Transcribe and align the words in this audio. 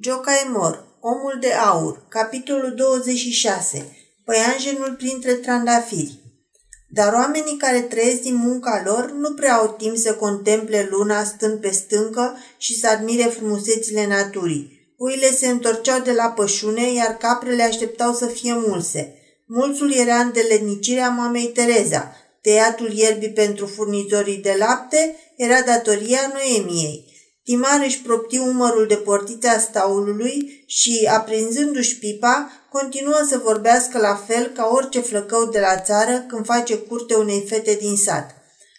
Jocaimor, 0.00 0.84
Omul 1.00 1.36
de 1.40 1.52
Aur, 1.52 2.06
capitolul 2.08 2.74
26, 2.74 3.96
Păianjenul 4.24 4.94
printre 4.98 5.32
trandafiri. 5.32 6.20
Dar 6.88 7.12
oamenii 7.12 7.56
care 7.56 7.80
trăiesc 7.80 8.20
din 8.20 8.34
munca 8.34 8.82
lor 8.84 9.10
nu 9.10 9.34
prea 9.34 9.54
au 9.54 9.74
timp 9.78 9.96
să 9.96 10.14
contemple 10.14 10.88
luna 10.90 11.24
stând 11.24 11.60
pe 11.60 11.70
stâncă 11.70 12.36
și 12.58 12.78
să 12.78 12.88
admire 12.88 13.22
frumusețile 13.22 14.06
naturii. 14.06 14.92
Puile 14.96 15.30
se 15.30 15.48
întorceau 15.48 16.00
de 16.00 16.12
la 16.12 16.28
pășune, 16.28 16.92
iar 16.92 17.16
caprele 17.16 17.62
așteptau 17.62 18.12
să 18.12 18.26
fie 18.26 18.54
mulse. 18.54 19.14
Mulțul 19.46 19.92
era 19.92 20.16
în 20.16 20.32
delednicirea 20.32 21.08
mamei 21.08 21.46
Tereza. 21.46 22.16
Tăiatul 22.40 22.92
ierbii 22.92 23.32
pentru 23.32 23.66
furnizorii 23.66 24.36
de 24.36 24.54
lapte 24.58 25.16
era 25.36 25.60
datoria 25.60 26.32
Noemiei. 26.32 27.05
Timar 27.46 27.82
își 27.84 28.02
propti 28.02 28.38
umărul 28.38 28.86
de 28.86 28.94
portița 28.94 29.58
staulului 29.58 30.64
și, 30.66 31.08
aprinzându-și 31.10 31.98
pipa, 31.98 32.50
continuă 32.70 33.24
să 33.28 33.40
vorbească 33.44 33.98
la 33.98 34.14
fel 34.26 34.46
ca 34.46 34.68
orice 34.72 35.00
flăcău 35.00 35.44
de 35.44 35.60
la 35.60 35.80
țară 35.80 36.24
când 36.28 36.44
face 36.44 36.78
curte 36.78 37.14
unei 37.14 37.44
fete 37.48 37.76
din 37.80 37.96
sat. 37.96 38.30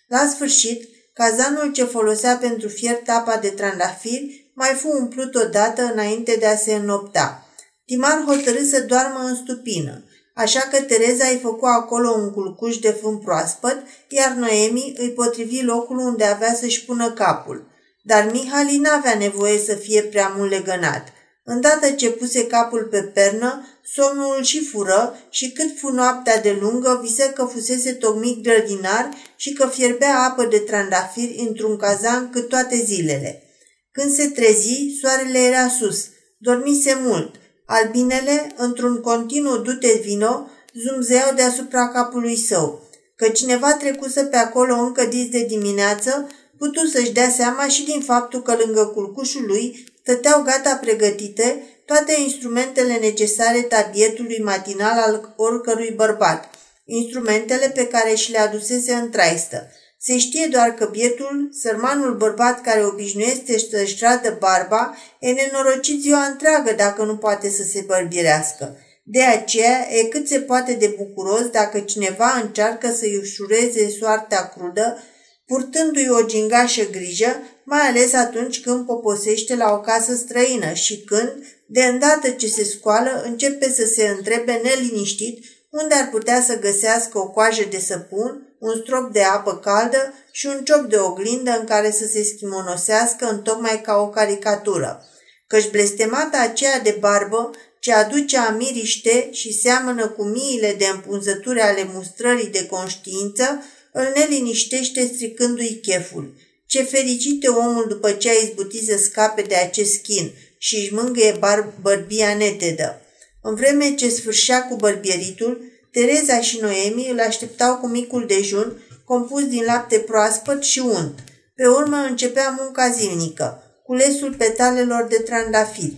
La 0.07 0.27
sfârșit, 0.33 0.89
cazanul 1.13 1.71
ce 1.71 1.83
folosea 1.83 2.35
pentru 2.35 2.67
fiert 2.67 3.09
apa 3.09 3.37
de 3.37 3.47
trandafiri 3.47 4.51
mai 4.53 4.69
fu 4.69 4.87
umplut 4.87 5.35
odată 5.35 5.91
înainte 5.93 6.35
de 6.39 6.45
a 6.45 6.55
se 6.55 6.73
înnopta. 6.73 7.47
Timar 7.85 8.23
hotărâ 8.25 8.63
să 8.63 8.81
doarmă 8.81 9.19
în 9.19 9.35
stupină, 9.35 10.03
așa 10.33 10.59
că 10.59 10.81
Tereza 10.81 11.27
îi 11.27 11.39
făcu 11.41 11.65
acolo 11.65 12.09
un 12.09 12.31
culcuș 12.31 12.77
de 12.77 12.89
fân 12.89 13.17
proaspăt, 13.17 13.77
iar 14.09 14.31
Noemi 14.31 14.93
îi 14.97 15.11
potrivi 15.11 15.61
locul 15.61 15.97
unde 15.97 16.23
avea 16.23 16.53
să-și 16.53 16.85
pună 16.85 17.11
capul– 17.11 17.65
dar 18.07 18.29
Mihali 18.31 18.77
n-avea 18.77 19.15
nevoie 19.17 19.57
să 19.57 19.73
fie 19.73 20.01
prea 20.01 20.33
mult 20.37 20.49
legănat. 20.49 21.13
Îndată 21.43 21.91
ce 21.91 22.09
puse 22.09 22.47
capul 22.47 22.87
pe 22.91 23.01
pernă, 23.01 23.67
somnul 23.93 24.43
și 24.43 24.65
fură 24.65 25.17
și 25.29 25.51
cât 25.51 25.77
fu 25.79 25.87
noaptea 25.87 26.41
de 26.41 26.57
lungă, 26.61 26.99
visă 27.03 27.23
că 27.23 27.43
fusese 27.43 27.93
tocmit 27.93 28.43
grădinar 28.43 29.09
și 29.35 29.53
că 29.53 29.67
fierbea 29.67 30.19
apă 30.19 30.45
de 30.45 30.57
trandafiri 30.57 31.45
într-un 31.47 31.77
cazan 31.77 32.29
cât 32.29 32.49
toate 32.49 32.75
zilele. 32.85 33.43
Când 33.91 34.11
se 34.11 34.27
trezi, 34.27 34.97
soarele 35.01 35.39
era 35.39 35.67
sus. 35.67 36.05
Dormise 36.37 36.97
mult. 37.03 37.35
Albinele, 37.65 38.53
într-un 38.57 39.01
continuu 39.01 39.57
dute 39.57 40.01
vino, 40.03 40.49
zumzeau 40.73 41.33
deasupra 41.35 41.87
capului 41.87 42.37
său. 42.37 42.81
Că 43.15 43.29
cineva 43.29 43.73
trecuse 43.73 44.23
pe 44.23 44.37
acolo 44.37 44.75
încă 44.75 45.05
dis 45.05 45.29
de 45.29 45.45
dimineață, 45.47 46.29
putu 46.57 46.85
să-și 46.85 47.11
dea 47.11 47.29
seama 47.29 47.67
și 47.67 47.85
din 47.85 48.01
faptul 48.01 48.41
că 48.41 48.55
lângă 48.65 48.85
culcușul 48.85 49.45
lui 49.45 49.85
stăteau 50.01 50.41
gata 50.41 50.75
pregătite 50.81 51.63
toate 51.85 52.13
instrumentele 52.21 52.93
necesare 52.93 53.61
tabietului 53.61 54.41
matinal 54.43 54.99
al 54.99 55.33
oricărui 55.37 55.91
bărbat, 55.95 56.49
instrumentele 56.85 57.69
pe 57.75 57.87
care 57.87 58.15
și 58.15 58.31
le 58.31 58.39
adusese 58.39 58.93
în 58.93 59.09
traistă. 59.09 59.71
Se 59.99 60.17
știe 60.17 60.47
doar 60.51 60.73
că 60.73 60.85
bietul, 60.85 61.49
sărmanul 61.61 62.15
bărbat 62.15 62.61
care 62.61 62.85
obișnuiește 62.85 63.57
să-și 63.59 63.97
radă 63.99 64.37
barba, 64.39 64.97
e 65.19 65.31
nenorocit 65.31 66.01
ziua 66.01 66.25
întreagă 66.25 66.73
dacă 66.77 67.03
nu 67.03 67.17
poate 67.17 67.49
să 67.49 67.63
se 67.63 67.83
bărbirească. 67.87 68.77
De 69.03 69.23
aceea 69.23 69.87
e 69.89 70.03
cât 70.03 70.27
se 70.27 70.39
poate 70.39 70.73
de 70.73 70.95
bucuros 70.97 71.45
dacă 71.45 71.79
cineva 71.79 72.41
încearcă 72.43 72.91
să-i 72.91 73.17
ușureze 73.21 73.89
soarta 73.99 74.53
crudă 74.55 75.03
purtându-i 75.47 76.09
o 76.09 76.25
gingașă 76.25 76.89
grijă, 76.89 77.41
mai 77.63 77.87
ales 77.87 78.13
atunci 78.13 78.61
când 78.61 78.85
poposește 78.85 79.55
la 79.55 79.71
o 79.71 79.79
casă 79.79 80.15
străină 80.15 80.73
și 80.73 81.01
când, 81.01 81.33
de 81.65 81.83
îndată 81.83 82.29
ce 82.29 82.47
se 82.47 82.63
scoală, 82.63 83.21
începe 83.25 83.71
să 83.71 83.85
se 83.85 84.07
întrebe 84.07 84.61
neliniștit 84.63 85.45
unde 85.69 85.95
ar 85.95 86.09
putea 86.09 86.41
să 86.41 86.59
găsească 86.59 87.17
o 87.17 87.29
coajă 87.29 87.63
de 87.69 87.79
săpun, 87.79 88.55
un 88.59 88.81
strop 88.83 89.11
de 89.11 89.21
apă 89.21 89.55
caldă 89.57 90.13
și 90.31 90.45
un 90.45 90.63
ciop 90.63 90.89
de 90.89 90.97
oglindă 90.97 91.57
în 91.59 91.65
care 91.65 91.91
să 91.91 92.05
se 92.05 92.23
schimonosească 92.23 93.29
în 93.29 93.41
tocmai 93.41 93.81
ca 93.81 93.95
o 93.95 94.09
caricatură. 94.09 95.05
Căci 95.47 95.69
blestemata 95.69 96.39
aceea 96.39 96.79
de 96.79 96.97
barbă, 96.99 97.49
ce 97.79 97.93
aduce 97.93 98.37
amiriște 98.37 99.29
și 99.31 99.59
seamănă 99.59 100.07
cu 100.07 100.23
miile 100.23 100.75
de 100.77 100.85
împunzături 100.85 101.61
ale 101.61 101.89
mustrării 101.93 102.47
de 102.47 102.65
conștiință, 102.65 103.63
îl 103.93 104.11
neliniștește 104.15 105.11
stricându-i 105.13 105.79
cheful. 105.81 106.33
Ce 106.65 106.83
fericit 106.83 107.43
e 107.43 107.47
omul 107.47 107.85
după 107.87 108.11
ce 108.11 108.29
a 108.29 108.33
izbutit 108.33 108.87
să 108.87 108.97
scape 108.97 109.41
de 109.41 109.55
acest 109.55 110.01
chin 110.01 110.31
și 110.57 110.75
își 110.75 110.93
mângâie 110.93 111.37
bar- 111.39 111.73
bărbia 111.81 112.35
netedă. 112.35 113.01
În 113.41 113.55
vreme 113.55 113.95
ce 113.95 114.09
sfârșea 114.09 114.67
cu 114.67 114.75
bărbieritul, 114.75 115.61
Tereza 115.91 116.41
și 116.41 116.59
Noemi 116.61 117.09
îl 117.11 117.19
așteptau 117.19 117.77
cu 117.77 117.87
micul 117.87 118.25
dejun, 118.27 118.81
compus 119.05 119.47
din 119.47 119.63
lapte 119.63 119.99
proaspăt 119.99 120.63
și 120.63 120.79
unt. 120.79 121.19
Pe 121.55 121.67
urmă 121.67 121.97
începea 121.97 122.55
munca 122.59 122.89
zilnică, 122.89 123.63
culesul 123.83 124.33
petalelor 124.33 125.07
de 125.09 125.15
trandafiri. 125.15 125.95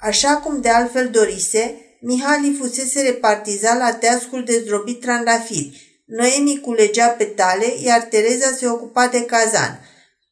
Așa 0.00 0.36
cum 0.36 0.60
de 0.60 0.68
altfel 0.68 1.08
dorise, 1.08 1.74
Mihali 2.00 2.56
fusese 2.58 3.02
repartizat 3.02 3.78
la 3.78 3.92
teascul 3.92 4.44
de 4.44 4.60
zdrobit 4.64 5.00
trandafiri, 5.00 5.87
Noemi 6.10 6.60
culegea 6.60 7.08
petale, 7.08 7.74
iar 7.84 8.02
Tereza 8.02 8.50
se 8.58 8.68
ocupa 8.68 9.06
de 9.06 9.24
cazan. 9.24 9.80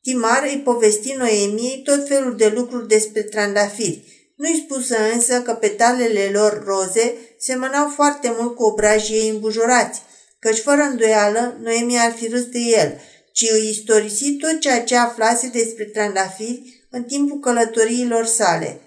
Timar 0.03 0.43
îi 0.43 0.63
povesti 0.65 1.13
Noemiei 1.13 1.83
tot 1.85 2.09
felul 2.09 2.37
de 2.37 2.53
lucruri 2.55 2.89
despre 2.89 3.23
trandafiri. 3.23 4.33
Nu-i 4.37 4.65
spusă 4.65 4.97
însă 5.13 5.43
că 5.43 5.53
petalele 5.53 6.31
lor 6.33 6.65
roze 6.67 7.15
semănau 7.39 7.89
foarte 7.89 8.35
mult 8.39 8.55
cu 8.55 8.63
obrajii 8.63 9.17
ei 9.17 9.29
îmbujurați, 9.29 10.03
căci 10.39 10.59
fără 10.59 10.83
îndoială 10.83 11.59
Noemi 11.63 11.99
ar 11.99 12.13
fi 12.13 12.29
râs 12.29 12.45
de 12.45 12.59
el, 12.59 13.01
ci 13.33 13.51
îi 13.53 13.69
istorisi 13.71 14.37
tot 14.37 14.61
ceea 14.61 14.83
ce 14.83 14.97
aflase 14.97 15.49
despre 15.49 15.85
trandafiri 15.85 16.87
în 16.91 17.03
timpul 17.03 17.39
călătoriilor 17.39 18.25
sale– 18.25 18.81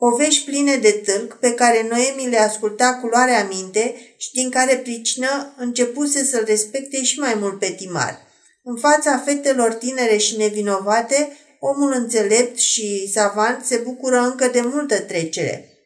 Povești 0.00 0.44
pline 0.44 0.76
de 0.76 0.90
tâlc 0.90 1.34
pe 1.34 1.52
care 1.52 1.86
Noemi 1.90 2.30
le 2.30 2.38
asculta 2.38 2.94
cu 2.94 3.06
luare 3.06 3.32
aminte 3.32 4.14
și 4.16 4.32
din 4.32 4.50
care 4.50 4.76
pricină 4.76 5.54
începuse 5.56 6.24
să-l 6.24 6.44
respecte 6.46 7.02
și 7.02 7.18
mai 7.18 7.34
mult 7.34 7.58
pe 7.58 7.70
Timar. 7.70 8.18
În 8.62 8.76
fața 8.76 9.18
fetelor 9.18 9.72
tinere 9.72 10.16
și 10.16 10.36
nevinovate, 10.36 11.36
omul 11.58 11.92
înțelept 11.92 12.58
și 12.58 13.10
savant 13.12 13.64
se 13.64 13.76
bucură 13.76 14.18
încă 14.18 14.46
de 14.46 14.60
multă 14.60 15.00
trecere. 15.00 15.78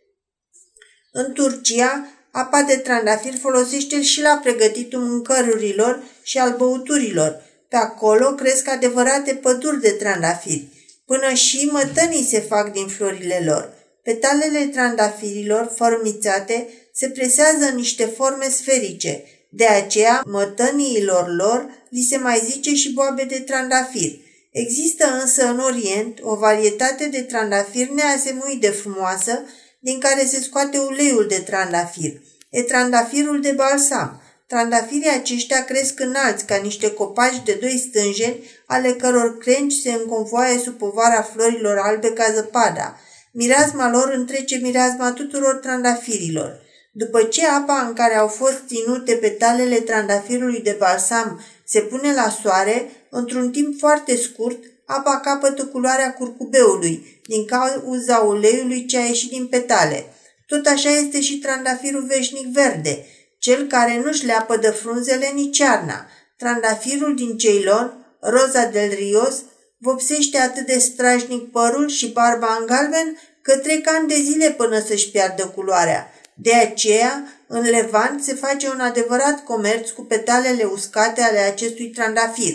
În 1.12 1.32
Turcia, 1.32 2.08
apa 2.30 2.62
de 2.62 2.76
trandafir 2.76 3.34
folosește 3.40 4.02
și 4.02 4.20
la 4.20 4.40
pregătitul 4.42 5.00
mâncărurilor 5.00 6.02
și 6.22 6.38
al 6.38 6.54
băuturilor. 6.56 7.42
Pe 7.68 7.76
acolo 7.76 8.34
cresc 8.34 8.68
adevărate 8.68 9.34
păduri 9.34 9.80
de 9.80 9.90
trandafiri. 9.90 10.68
Până 11.06 11.32
și 11.32 11.68
mătănii 11.72 12.24
se 12.24 12.40
fac 12.40 12.72
din 12.72 12.86
florile 12.86 13.42
lor– 13.46 13.72
Petalele 14.04 14.66
trandafirilor 14.66 15.72
formițate 15.76 16.68
se 16.92 17.08
presează 17.08 17.64
în 17.70 17.76
niște 17.76 18.04
forme 18.04 18.48
sferice, 18.48 19.24
de 19.48 19.66
aceea 19.66 20.22
mătăniilor 20.26 21.34
lor 21.34 21.66
li 21.88 22.02
se 22.02 22.16
mai 22.16 22.42
zice 22.50 22.74
și 22.74 22.92
boabe 22.92 23.24
de 23.24 23.38
trandafir. 23.38 24.12
Există 24.50 25.18
însă 25.20 25.46
în 25.46 25.58
Orient 25.58 26.18
o 26.22 26.34
varietate 26.34 27.06
de 27.06 27.20
trandafir 27.22 27.88
neasemuit 27.88 28.60
de 28.60 28.68
frumoasă, 28.68 29.44
din 29.80 29.98
care 29.98 30.24
se 30.24 30.40
scoate 30.40 30.78
uleiul 30.78 31.26
de 31.28 31.38
trandafir. 31.38 32.12
E 32.50 32.62
trandafirul 32.62 33.40
de 33.40 33.50
balsam. 33.50 34.22
Trandafirii 34.46 35.10
aceștia 35.10 35.64
cresc 35.64 36.00
înalți 36.00 36.44
ca 36.44 36.56
niște 36.56 36.90
copaci 36.90 37.42
de 37.44 37.58
doi 37.60 37.84
stânjeni, 37.88 38.44
ale 38.66 38.92
căror 38.92 39.38
crengi 39.38 39.80
se 39.80 39.92
înconvoaie 39.92 40.58
sub 40.58 40.78
povara 40.78 41.22
florilor 41.22 41.76
albe 41.78 42.12
ca 42.12 42.32
zăpada– 42.34 42.98
Mireasma 43.36 43.90
lor 43.90 44.12
întrece 44.12 44.56
mireasma 44.56 45.12
tuturor 45.12 45.54
trandafirilor. 45.54 46.60
După 46.92 47.22
ce 47.22 47.46
apa 47.46 47.86
în 47.86 47.92
care 47.92 48.16
au 48.16 48.28
fost 48.28 48.62
ținute 48.66 49.14
petalele 49.14 49.76
trandafirului 49.76 50.60
de 50.60 50.76
balsam 50.78 51.40
se 51.64 51.80
pune 51.80 52.14
la 52.14 52.28
soare, 52.42 52.90
într-un 53.10 53.50
timp 53.50 53.78
foarte 53.78 54.16
scurt, 54.16 54.58
apa 54.86 55.20
capătă 55.20 55.64
culoarea 55.64 56.12
curcubeului, 56.12 57.20
din 57.26 57.44
cauza 57.44 58.18
uleiului 58.18 58.86
ce 58.86 58.98
a 58.98 59.04
ieșit 59.04 59.30
din 59.30 59.46
petale. 59.46 60.04
Tot 60.46 60.66
așa 60.66 60.90
este 60.90 61.20
și 61.20 61.38
trandafirul 61.38 62.04
veșnic 62.06 62.46
verde, 62.46 63.06
cel 63.38 63.66
care 63.66 64.02
nu-și 64.04 64.24
leapă 64.24 64.56
de 64.56 64.68
frunzele 64.68 65.30
nici 65.34 65.58
iarna. 65.58 66.06
Trandafirul 66.36 67.14
din 67.14 67.36
Ceylon, 67.36 68.16
Rosa 68.20 68.64
del 68.64 68.90
Rios, 68.90 69.42
vopsește 69.84 70.38
atât 70.38 70.66
de 70.66 70.78
strajnic 70.78 71.50
părul 71.50 71.88
și 71.88 72.12
barba 72.12 72.56
în 72.60 72.66
galben 72.66 73.18
că 73.42 73.56
trec 73.56 73.88
ani 73.88 74.08
de 74.08 74.14
zile 74.14 74.50
până 74.50 74.80
să-și 74.80 75.10
piardă 75.10 75.46
culoarea. 75.46 76.12
De 76.34 76.54
aceea, 76.54 77.28
în 77.46 77.62
Levant 77.62 78.22
se 78.22 78.34
face 78.34 78.68
un 78.68 78.80
adevărat 78.80 79.44
comerț 79.44 79.90
cu 79.90 80.02
petalele 80.02 80.64
uscate 80.64 81.22
ale 81.22 81.38
acestui 81.38 81.86
trandafir. 81.86 82.54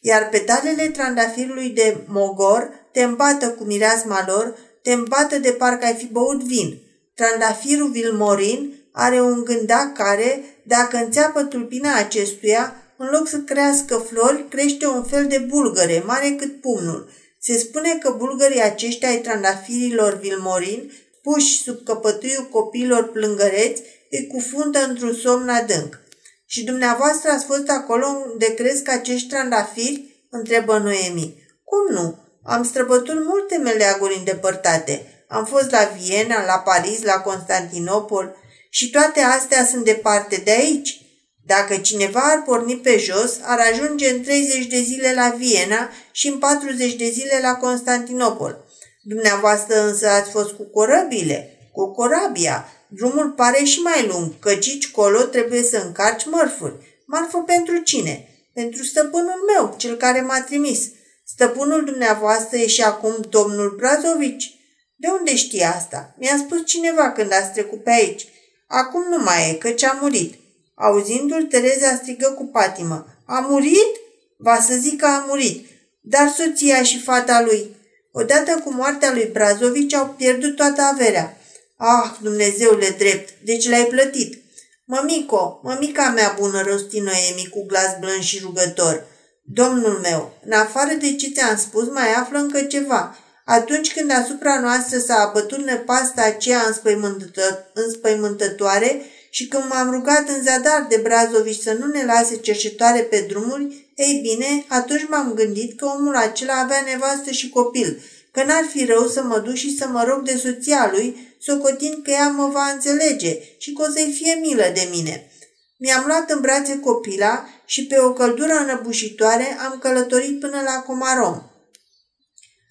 Iar 0.00 0.28
petalele 0.28 0.88
trandafirului 0.88 1.68
de 1.68 1.96
mogor 2.06 2.70
te 2.92 3.02
îmbată 3.02 3.50
cu 3.50 3.64
mireasma 3.64 4.24
lor, 4.26 4.58
te 4.82 4.92
îmbată 4.92 5.38
de 5.38 5.50
parcă 5.50 5.86
ai 5.86 5.94
fi 5.94 6.06
băut 6.06 6.42
vin. 6.42 6.80
Trandafirul 7.14 7.90
vilmorin 7.90 8.74
are 8.92 9.20
un 9.20 9.44
gândac 9.44 9.92
care, 9.92 10.44
dacă 10.62 10.96
înțeapă 10.96 11.42
tulpina 11.42 11.96
acestuia, 11.96 12.76
în 13.02 13.08
loc 13.12 13.28
să 13.28 13.38
crească 13.38 13.96
flori, 13.96 14.48
crește 14.48 14.86
un 14.86 15.04
fel 15.04 15.26
de 15.26 15.38
bulgăre, 15.38 16.02
mare 16.06 16.30
cât 16.30 16.60
pumnul. 16.60 17.10
Se 17.38 17.58
spune 17.58 17.98
că 18.02 18.14
bulgării 18.18 18.62
aceștia 18.62 19.08
ai 19.08 19.18
trandafirilor 19.18 20.18
vilmorin, 20.18 20.92
puși 21.22 21.62
sub 21.62 21.84
căpătuiul 21.84 22.48
copiilor 22.52 23.10
plângăreți, 23.10 23.82
îi 24.10 24.26
cufundă 24.26 24.78
într-un 24.78 25.14
somn 25.14 25.48
adânc. 25.48 26.00
Și 26.46 26.64
dumneavoastră 26.64 27.30
ați 27.30 27.44
fost 27.44 27.68
acolo 27.68 28.06
unde 28.32 28.54
crezi 28.54 28.82
că 28.82 28.90
acești 28.90 29.28
trandafiri? 29.28 30.26
întrebă 30.30 30.78
Noemi. 30.78 31.34
Cum 31.64 31.94
nu? 31.94 32.18
Am 32.42 32.64
străbătut 32.64 33.24
multe 33.24 33.56
meleaguri 33.56 34.16
îndepărtate. 34.18 35.24
Am 35.28 35.44
fost 35.44 35.70
la 35.70 35.90
Viena, 35.98 36.44
la 36.44 36.58
Paris, 36.58 37.02
la 37.02 37.20
Constantinopol 37.20 38.36
și 38.70 38.90
toate 38.90 39.20
astea 39.20 39.64
sunt 39.64 39.84
departe 39.84 40.36
de 40.44 40.50
aici. 40.50 41.00
Dacă 41.46 41.76
cineva 41.76 42.20
ar 42.20 42.42
porni 42.42 42.76
pe 42.76 42.98
jos, 42.98 43.38
ar 43.42 43.58
ajunge 43.72 44.10
în 44.10 44.22
30 44.22 44.66
de 44.66 44.80
zile 44.80 45.12
la 45.14 45.34
Viena 45.38 45.90
și 46.12 46.28
în 46.28 46.38
40 46.38 46.94
de 46.94 47.10
zile 47.10 47.38
la 47.42 47.54
Constantinopol. 47.54 48.64
Dumneavoastră 49.02 49.80
însă 49.80 50.08
ați 50.08 50.30
fost 50.30 50.52
cu 50.52 50.62
corăbile, 50.62 51.70
cu 51.72 51.92
corabia. 51.92 52.68
Drumul 52.88 53.30
pare 53.30 53.64
și 53.64 53.80
mai 53.80 54.06
lung, 54.06 54.38
căci 54.38 54.90
colo 54.90 55.22
trebuie 55.22 55.62
să 55.62 55.76
încarci 55.76 56.26
mărfuri. 56.26 57.02
Marfă 57.06 57.38
pentru 57.38 57.78
cine? 57.78 58.28
Pentru 58.54 58.82
stăpânul 58.82 59.44
meu, 59.54 59.74
cel 59.76 59.96
care 59.96 60.20
m-a 60.20 60.40
trimis. 60.40 60.80
Stăpânul 61.24 61.84
dumneavoastră 61.84 62.56
e 62.56 62.66
și 62.66 62.82
acum 62.82 63.26
domnul 63.28 63.74
Brazovici. 63.76 64.54
De 64.96 65.08
unde 65.18 65.36
știe 65.36 65.64
asta? 65.64 66.14
Mi-a 66.18 66.36
spus 66.38 66.66
cineva 66.66 67.10
când 67.10 67.32
ați 67.32 67.52
trecut 67.52 67.82
pe 67.82 67.90
aici. 67.90 68.26
Acum 68.66 69.02
nu 69.10 69.22
mai 69.22 69.50
e, 69.50 69.54
căci 69.54 69.82
a 69.82 69.98
murit. 70.00 70.34
Auzindu-l, 70.80 71.42
Tereza 71.42 71.94
strigă 71.94 72.34
cu 72.36 72.44
patimă. 72.44 73.06
A 73.24 73.46
murit? 73.48 73.92
Va 74.36 74.60
să 74.60 74.74
zic 74.78 75.00
că 75.00 75.06
a 75.06 75.24
murit. 75.28 75.66
Dar 76.00 76.28
soția 76.36 76.82
și 76.82 77.00
fata 77.00 77.42
lui. 77.42 77.76
Odată 78.12 78.60
cu 78.64 78.72
moartea 78.72 79.12
lui 79.12 79.30
Brazovici 79.32 79.94
au 79.94 80.14
pierdut 80.16 80.56
toată 80.56 80.82
averea. 80.82 81.36
Ah, 81.76 82.10
Dumnezeule 82.20 82.94
drept, 82.98 83.28
deci 83.44 83.68
l-ai 83.68 83.84
plătit. 83.84 84.42
Mămico, 84.84 85.60
mămica 85.62 86.12
mea 86.14 86.36
bună, 86.38 86.62
rosti 86.62 86.98
Noemi 86.98 87.48
cu 87.50 87.66
glas 87.66 87.96
blând 88.00 88.22
și 88.22 88.40
rugător. 88.42 89.04
Domnul 89.42 89.98
meu, 90.02 90.32
în 90.44 90.52
afară 90.52 90.92
de 90.94 91.14
ce 91.14 91.30
ți-am 91.30 91.56
spus, 91.56 91.88
mai 91.88 92.12
află 92.12 92.38
încă 92.38 92.62
ceva. 92.62 93.16
Atunci 93.44 93.92
când 93.92 94.10
asupra 94.10 94.60
noastră 94.60 94.98
s-a 94.98 95.14
abătut 95.14 95.58
nepasta 95.58 96.22
aceea 96.22 96.62
înspăimântătoare, 96.66 97.70
înspăimântătoare 97.74 99.02
și 99.30 99.48
când 99.48 99.64
m-am 99.68 99.90
rugat 99.90 100.28
în 100.28 100.42
zadar 100.42 100.86
de 100.88 100.96
Brazovici 100.96 101.62
să 101.62 101.72
nu 101.72 101.86
ne 101.86 102.04
lase 102.04 102.36
cercetoare 102.36 103.00
pe 103.00 103.24
drumuri, 103.28 103.92
ei 103.94 104.20
bine, 104.22 104.64
atunci 104.68 105.08
m-am 105.08 105.32
gândit 105.34 105.78
că 105.78 105.84
omul 105.84 106.16
acela 106.16 106.54
avea 106.54 106.82
nevastă 106.86 107.30
și 107.30 107.48
copil, 107.48 108.02
că 108.32 108.42
n-ar 108.44 108.64
fi 108.64 108.84
rău 108.84 109.06
să 109.06 109.22
mă 109.22 109.38
duc 109.38 109.54
și 109.54 109.76
să 109.76 109.88
mă 109.88 110.04
rog 110.04 110.22
de 110.22 110.36
soția 110.36 110.90
lui, 110.92 111.36
socotind 111.40 112.02
că 112.04 112.10
ea 112.10 112.28
mă 112.28 112.46
va 112.52 112.70
înțelege 112.74 113.38
și 113.58 113.72
că 113.72 113.82
o 113.88 113.92
să-i 113.92 114.12
fie 114.12 114.38
milă 114.40 114.70
de 114.74 114.88
mine. 114.90 115.30
Mi-am 115.78 116.04
luat 116.06 116.30
în 116.30 116.40
brațe 116.40 116.78
copila 116.78 117.48
și 117.64 117.86
pe 117.86 117.98
o 117.98 118.12
căldură 118.12 118.52
înăbușitoare 118.52 119.56
am 119.64 119.78
călătorit 119.78 120.40
până 120.40 120.60
la 120.64 120.82
Comarom. 120.86 121.42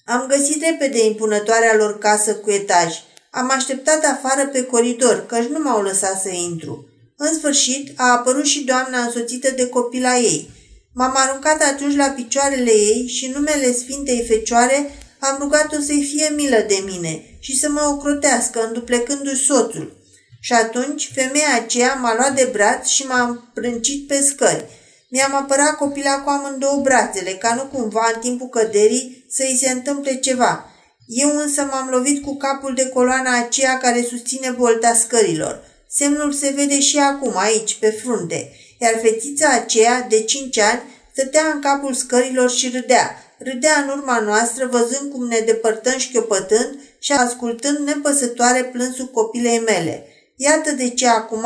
Am 0.05 0.25
găsit 0.27 0.63
repede 0.63 1.05
impunătoarea 1.05 1.75
lor 1.75 1.97
casă 1.97 2.35
cu 2.35 2.51
etaj. 2.51 2.95
Am 3.39 3.51
așteptat 3.51 4.03
afară 4.05 4.47
pe 4.47 4.63
coridor, 4.63 5.25
căci 5.25 5.47
nu 5.47 5.59
m-au 5.59 5.81
lăsat 5.81 6.21
să 6.21 6.29
intru. 6.29 6.89
În 7.17 7.33
sfârșit, 7.33 7.99
a 7.99 8.11
apărut 8.11 8.45
și 8.45 8.63
doamna 8.63 9.03
însoțită 9.03 9.51
de 9.51 9.67
copila 9.67 10.17
ei. 10.17 10.49
M-am 10.93 11.13
aruncat 11.15 11.61
atunci 11.61 11.95
la 11.95 12.05
picioarele 12.07 12.71
ei 12.71 13.07
și 13.07 13.25
în 13.25 13.31
numele 13.31 13.71
Sfintei 13.73 14.25
Fecioare 14.27 14.91
am 15.19 15.37
rugat-o 15.39 15.81
să-i 15.81 16.03
fie 16.03 16.33
milă 16.35 16.65
de 16.67 16.83
mine 16.85 17.23
și 17.39 17.59
să 17.59 17.69
mă 17.69 17.81
ocrotească, 17.81 18.65
înduplecându-și 18.67 19.45
soțul. 19.45 19.97
Și 20.41 20.53
atunci, 20.53 21.11
femeia 21.13 21.55
aceea 21.55 21.93
m-a 21.93 22.15
luat 22.15 22.35
de 22.35 22.49
braț 22.51 22.87
și 22.87 23.05
m-a 23.05 23.51
prâncit 23.53 24.07
pe 24.07 24.21
scări. 24.21 24.65
Mi-am 25.09 25.35
apărat 25.35 25.75
copila 25.75 26.19
cu 26.19 26.29
amândouă 26.29 26.81
brațele, 26.81 27.31
ca 27.31 27.55
nu 27.55 27.77
cumva 27.77 28.11
în 28.13 28.19
timpul 28.19 28.47
căderii 28.47 29.25
să 29.29 29.43
îi 29.49 29.57
se 29.61 29.69
întâmple 29.69 30.15
ceva. 30.15 30.69
Eu 31.11 31.37
însă 31.37 31.61
m-am 31.71 31.89
lovit 31.89 32.23
cu 32.23 32.37
capul 32.37 32.73
de 32.75 32.89
coloana 32.89 33.37
aceea 33.37 33.77
care 33.77 34.03
susține 34.03 34.49
bolta 34.49 34.93
scărilor. 34.93 35.63
Semnul 35.87 36.31
se 36.33 36.53
vede 36.55 36.79
și 36.79 36.97
acum, 36.97 37.37
aici, 37.37 37.75
pe 37.75 37.89
frunte, 37.89 38.51
iar 38.79 38.99
fetița 39.01 39.49
aceea, 39.49 40.05
de 40.09 40.23
cinci 40.23 40.57
ani, 40.57 40.81
stătea 41.11 41.51
în 41.53 41.61
capul 41.61 41.93
scărilor 41.93 42.51
și 42.51 42.69
râdea. 42.69 43.23
Râdea 43.39 43.79
în 43.81 43.89
urma 43.89 44.19
noastră, 44.19 44.65
văzând 44.65 45.11
cum 45.11 45.27
ne 45.27 45.39
depărtăm 45.39 45.97
șchiopătând 45.97 46.79
și 46.99 47.11
ascultând 47.11 47.77
nepăsătoare 47.77 48.63
plânsul 48.63 49.05
copilei 49.05 49.59
mele. 49.59 50.05
Iată 50.35 50.71
de 50.71 50.89
ce 50.89 51.07
acum 51.07 51.45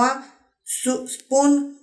spun 1.17 1.77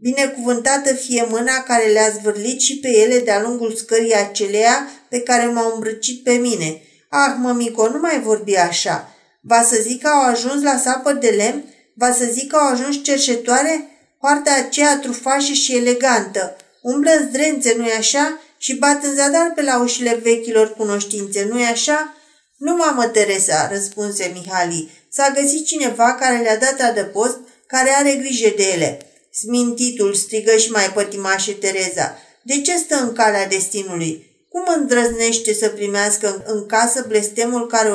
Binecuvântată 0.00 0.94
fie 0.94 1.26
mâna 1.30 1.62
care 1.62 1.86
le-a 1.86 2.08
zvârlit 2.08 2.60
și 2.60 2.78
pe 2.78 2.88
ele 2.88 3.18
de-a 3.18 3.42
lungul 3.42 3.74
scării 3.74 4.14
aceleia 4.14 4.88
pe 5.08 5.20
care 5.20 5.46
m-au 5.46 5.72
îmbrăcit 5.74 6.22
pe 6.22 6.32
mine. 6.32 6.82
Ah, 7.08 7.34
mămico, 7.38 7.88
nu 7.88 7.98
mai 7.98 8.20
vorbi 8.20 8.56
așa. 8.56 9.12
Va 9.40 9.62
să 9.62 9.78
zic 9.80 10.02
că 10.02 10.08
au 10.08 10.30
ajuns 10.30 10.62
la 10.62 10.76
sapă 10.76 11.12
de 11.12 11.28
lemn? 11.28 11.64
Va 11.94 12.12
să 12.12 12.24
zic 12.24 12.50
că 12.50 12.56
au 12.56 12.72
ajuns 12.72 13.02
cerșetoare? 13.02 13.88
Poarta 14.20 14.50
aceea 14.54 14.98
trufașă 14.98 15.52
și 15.52 15.76
elegantă. 15.76 16.56
Umblă 16.82 17.10
în 17.10 17.28
zdrențe, 17.28 17.74
nu-i 17.76 17.92
așa? 17.98 18.40
Și 18.58 18.74
bat 18.74 19.04
în 19.04 19.14
zadar 19.14 19.52
pe 19.54 19.62
la 19.62 19.80
ușile 19.80 20.20
vechilor 20.22 20.74
cunoștințe, 20.74 21.44
nu-i 21.50 21.64
așa? 21.64 22.14
Nu, 22.56 22.76
mamă 22.76 23.06
Teresa, 23.06 23.68
răspunse 23.70 24.30
Mihali. 24.34 24.90
S-a 25.10 25.32
găsit 25.40 25.66
cineva 25.66 26.14
care 26.14 26.42
le-a 26.42 26.56
dat 26.58 26.80
adăpost, 26.80 27.38
care 27.66 27.90
are 27.90 28.14
grijă 28.14 28.52
de 28.56 28.62
ele. 28.62 28.98
Smintitul, 29.32 30.14
strigă 30.14 30.56
și 30.56 30.70
mai 30.70 30.90
pătimașe 30.94 31.52
Tereza. 31.52 32.18
De 32.42 32.60
ce 32.60 32.76
stă 32.76 32.96
în 32.96 33.12
calea 33.12 33.46
destinului? 33.46 34.27
Cum 34.48 34.64
îndrăznește 34.76 35.54
să 35.54 35.68
primească 35.68 36.42
în 36.46 36.66
casă 36.66 37.04
blestemul 37.08 37.66
care 37.66 37.90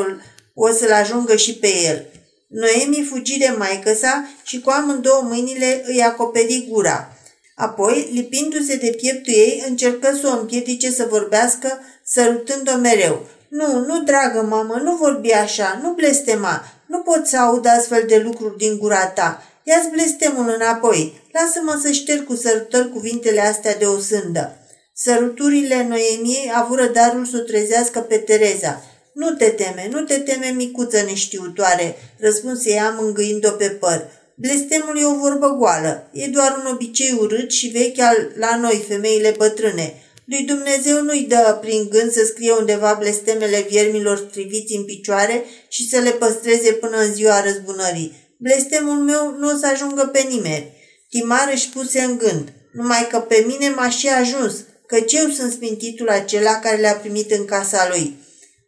o 0.53 0.71
să-l 0.71 0.91
ajungă 0.91 1.35
și 1.35 1.55
pe 1.55 1.67
el? 1.83 2.05
Noemi 2.47 3.07
fugi 3.09 3.37
de 3.37 3.55
maică 3.57 3.93
sa 3.93 4.27
și 4.43 4.59
cu 4.59 4.69
amândouă 4.69 5.21
mâinile 5.21 5.83
îi 5.87 6.01
acoperi 6.01 6.67
gura. 6.69 7.17
Apoi, 7.55 8.09
lipindu-se 8.11 8.75
de 8.75 8.93
pieptul 8.97 9.33
ei, 9.33 9.63
încercă 9.67 10.17
să 10.21 10.27
o 10.27 10.39
împiedice 10.39 10.91
să 10.91 11.07
vorbească, 11.09 11.79
sărutând-o 12.05 12.75
mereu. 12.77 13.25
Nu, 13.47 13.79
nu, 13.79 14.03
dragă 14.03 14.41
mamă, 14.41 14.81
nu 14.83 14.95
vorbi 14.95 15.31
așa, 15.31 15.79
nu 15.83 15.93
blestema, 15.93 16.65
nu 16.85 16.99
pot 16.99 17.25
să 17.25 17.37
aud 17.37 17.65
astfel 17.65 18.03
de 18.07 18.17
lucruri 18.17 18.57
din 18.57 18.77
gura 18.77 19.07
ta. 19.07 19.43
Ia-ți 19.63 19.89
blestemul 19.89 20.53
înapoi, 20.55 21.21
lasă-mă 21.31 21.79
să 21.83 21.91
șterg 21.91 22.25
cu 22.25 22.35
sărutări 22.35 22.91
cuvintele 22.91 23.41
astea 23.41 23.75
de 23.75 23.85
o 23.85 23.99
sândă. 23.99 24.57
Săruturile 24.95 25.87
Noemiei 25.87 26.51
avură 26.53 26.85
darul 26.87 27.25
să 27.25 27.37
o 27.37 27.43
trezească 27.43 27.99
pe 27.99 28.17
Tereza. 28.17 28.83
Nu 29.13 29.31
te 29.31 29.49
teme, 29.49 29.89
nu 29.91 30.01
te 30.01 30.17
teme, 30.17 30.53
micuță 30.55 31.01
neștiutoare, 31.01 31.95
răspunse 32.19 32.71
ea 32.71 32.95
mângâind-o 32.99 33.51
pe 33.51 33.69
păr. 33.69 34.09
Blestemul 34.35 34.97
e 34.99 35.05
o 35.05 35.15
vorbă 35.15 35.47
goală, 35.47 36.09
e 36.13 36.27
doar 36.27 36.61
un 36.63 36.71
obicei 36.71 37.17
urât 37.19 37.51
și 37.51 37.67
vechi 37.67 37.99
al 37.99 38.31
la 38.37 38.57
noi, 38.57 38.85
femeile 38.87 39.33
bătrâne. 39.37 39.93
Lui 40.25 40.43
Dumnezeu 40.43 41.01
nu-i 41.01 41.25
dă 41.29 41.57
prin 41.61 41.87
gând 41.89 42.11
să 42.11 42.23
scrie 42.25 42.51
undeva 42.51 42.95
blestemele 42.99 43.65
viermilor 43.69 44.27
striviți 44.29 44.75
în 44.75 44.83
picioare 44.83 45.43
și 45.67 45.89
să 45.89 45.99
le 45.99 46.09
păstreze 46.09 46.71
până 46.71 46.97
în 46.97 47.13
ziua 47.13 47.43
răzbunării. 47.43 48.35
Blestemul 48.37 48.97
meu 48.97 49.35
nu 49.39 49.49
o 49.49 49.57
să 49.57 49.67
ajungă 49.67 50.09
pe 50.11 50.25
nimeni. 50.29 50.71
Timar 51.09 51.49
își 51.53 51.69
puse 51.69 52.01
în 52.01 52.17
gând, 52.17 52.53
numai 52.73 53.07
că 53.11 53.19
pe 53.19 53.43
mine 53.47 53.69
m-a 53.69 53.89
și 53.89 54.07
ajuns, 54.07 54.55
căci 54.87 55.13
eu 55.13 55.29
sunt 55.29 55.51
smintitul 55.51 56.09
acela 56.09 56.59
care 56.59 56.77
le-a 56.77 56.95
primit 56.95 57.31
în 57.31 57.45
casa 57.45 57.87
lui. 57.89 58.17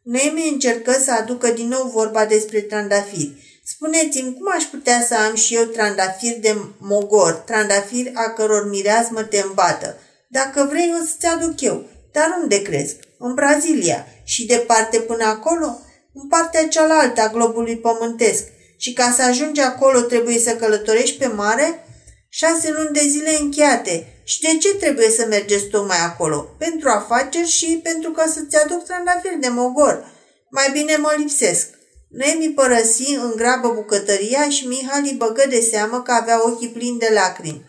Noemi 0.04 0.50
încercă 0.52 0.92
să 0.92 1.12
aducă 1.12 1.48
din 1.52 1.68
nou 1.68 1.90
vorba 1.94 2.26
despre 2.26 2.60
trandafiri. 2.62 3.62
Spuneți-mi, 3.66 4.34
cum 4.34 4.52
aș 4.56 4.64
putea 4.64 5.06
să 5.08 5.16
am 5.16 5.36
și 5.36 5.56
eu 5.56 5.64
trandafiri 5.64 6.40
de 6.42 6.56
mogor, 6.78 7.34
trandafiri 7.34 8.12
a 8.14 8.30
căror 8.30 8.70
mireasmă 8.70 9.24
te 9.24 9.42
îmbată? 9.48 9.98
Dacă 10.28 10.68
vrei, 10.70 10.94
o 11.02 11.06
să-ți 11.06 11.26
aduc 11.26 11.62
eu. 11.62 11.84
Dar 12.12 12.38
unde 12.42 12.62
crezi? 12.62 12.96
În 13.18 13.34
Brazilia. 13.34 14.08
Și 14.24 14.46
departe 14.46 15.00
până 15.00 15.24
acolo? 15.24 15.80
În 16.14 16.28
partea 16.28 16.68
cealaltă 16.68 17.22
a 17.22 17.30
globului 17.30 17.78
pământesc. 17.78 18.44
Și 18.78 18.94
ca 18.94 19.14
să 19.16 19.22
ajungi 19.22 19.62
acolo 19.62 20.00
trebuie 20.00 20.40
să 20.40 20.56
călătorești 20.56 21.18
pe 21.18 21.28
mare? 21.28 21.86
Șase 22.30 22.72
luni 22.72 22.94
de 22.94 23.08
zile 23.08 23.38
încheiate. 23.40 24.15
Și 24.28 24.42
de 24.42 24.58
ce 24.58 24.76
trebuie 24.76 25.10
să 25.10 25.26
mergeți 25.26 25.66
tocmai 25.66 26.02
acolo? 26.06 26.56
Pentru 26.58 26.90
afaceri 26.90 27.48
și 27.48 27.80
pentru 27.84 28.12
ca 28.12 28.26
să-ți 28.34 28.58
aduc 28.64 28.86
trandafiri 28.86 29.40
de 29.40 29.48
mogor. 29.48 30.06
Mai 30.50 30.70
bine 30.72 30.96
mă 30.96 31.14
lipsesc. 31.18 31.68
Noemi 32.10 32.54
părăsi 32.56 33.16
în 33.16 33.34
grabă 33.36 33.70
bucătăria 33.70 34.50
și 34.50 34.68
Mihali 34.68 35.16
băgă 35.18 35.44
de 35.50 35.60
seamă 35.60 36.02
că 36.02 36.12
avea 36.12 36.46
ochii 36.46 36.70
plini 36.70 37.00
de 37.00 37.10
lacrimi. 37.14 37.66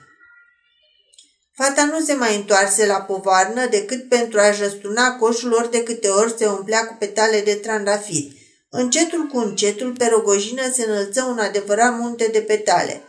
Fata 1.55 1.85
nu 1.85 2.01
se 2.01 2.13
mai 2.13 2.37
întoarse 2.37 2.87
la 2.87 3.01
povarnă 3.01 3.67
decât 3.67 4.09
pentru 4.09 4.39
a 4.41 4.57
răstuna 4.59 5.17
coșul 5.17 5.53
ori 5.53 5.71
de 5.71 5.83
câte 5.83 6.09
ori 6.09 6.35
se 6.39 6.47
umplea 6.47 6.87
cu 6.87 6.97
petale 6.99 7.41
de 7.41 7.55
trandafiri. 7.55 8.47
Încetul 8.71 9.27
cu 9.27 9.39
încetul, 9.39 9.93
pe 9.99 10.07
rogojină 10.07 10.63
se 10.73 10.85
înălță 10.89 11.23
un 11.23 11.39
adevărat 11.39 11.99
munte 11.99 12.29
de 12.33 12.41
petale. 12.41 13.03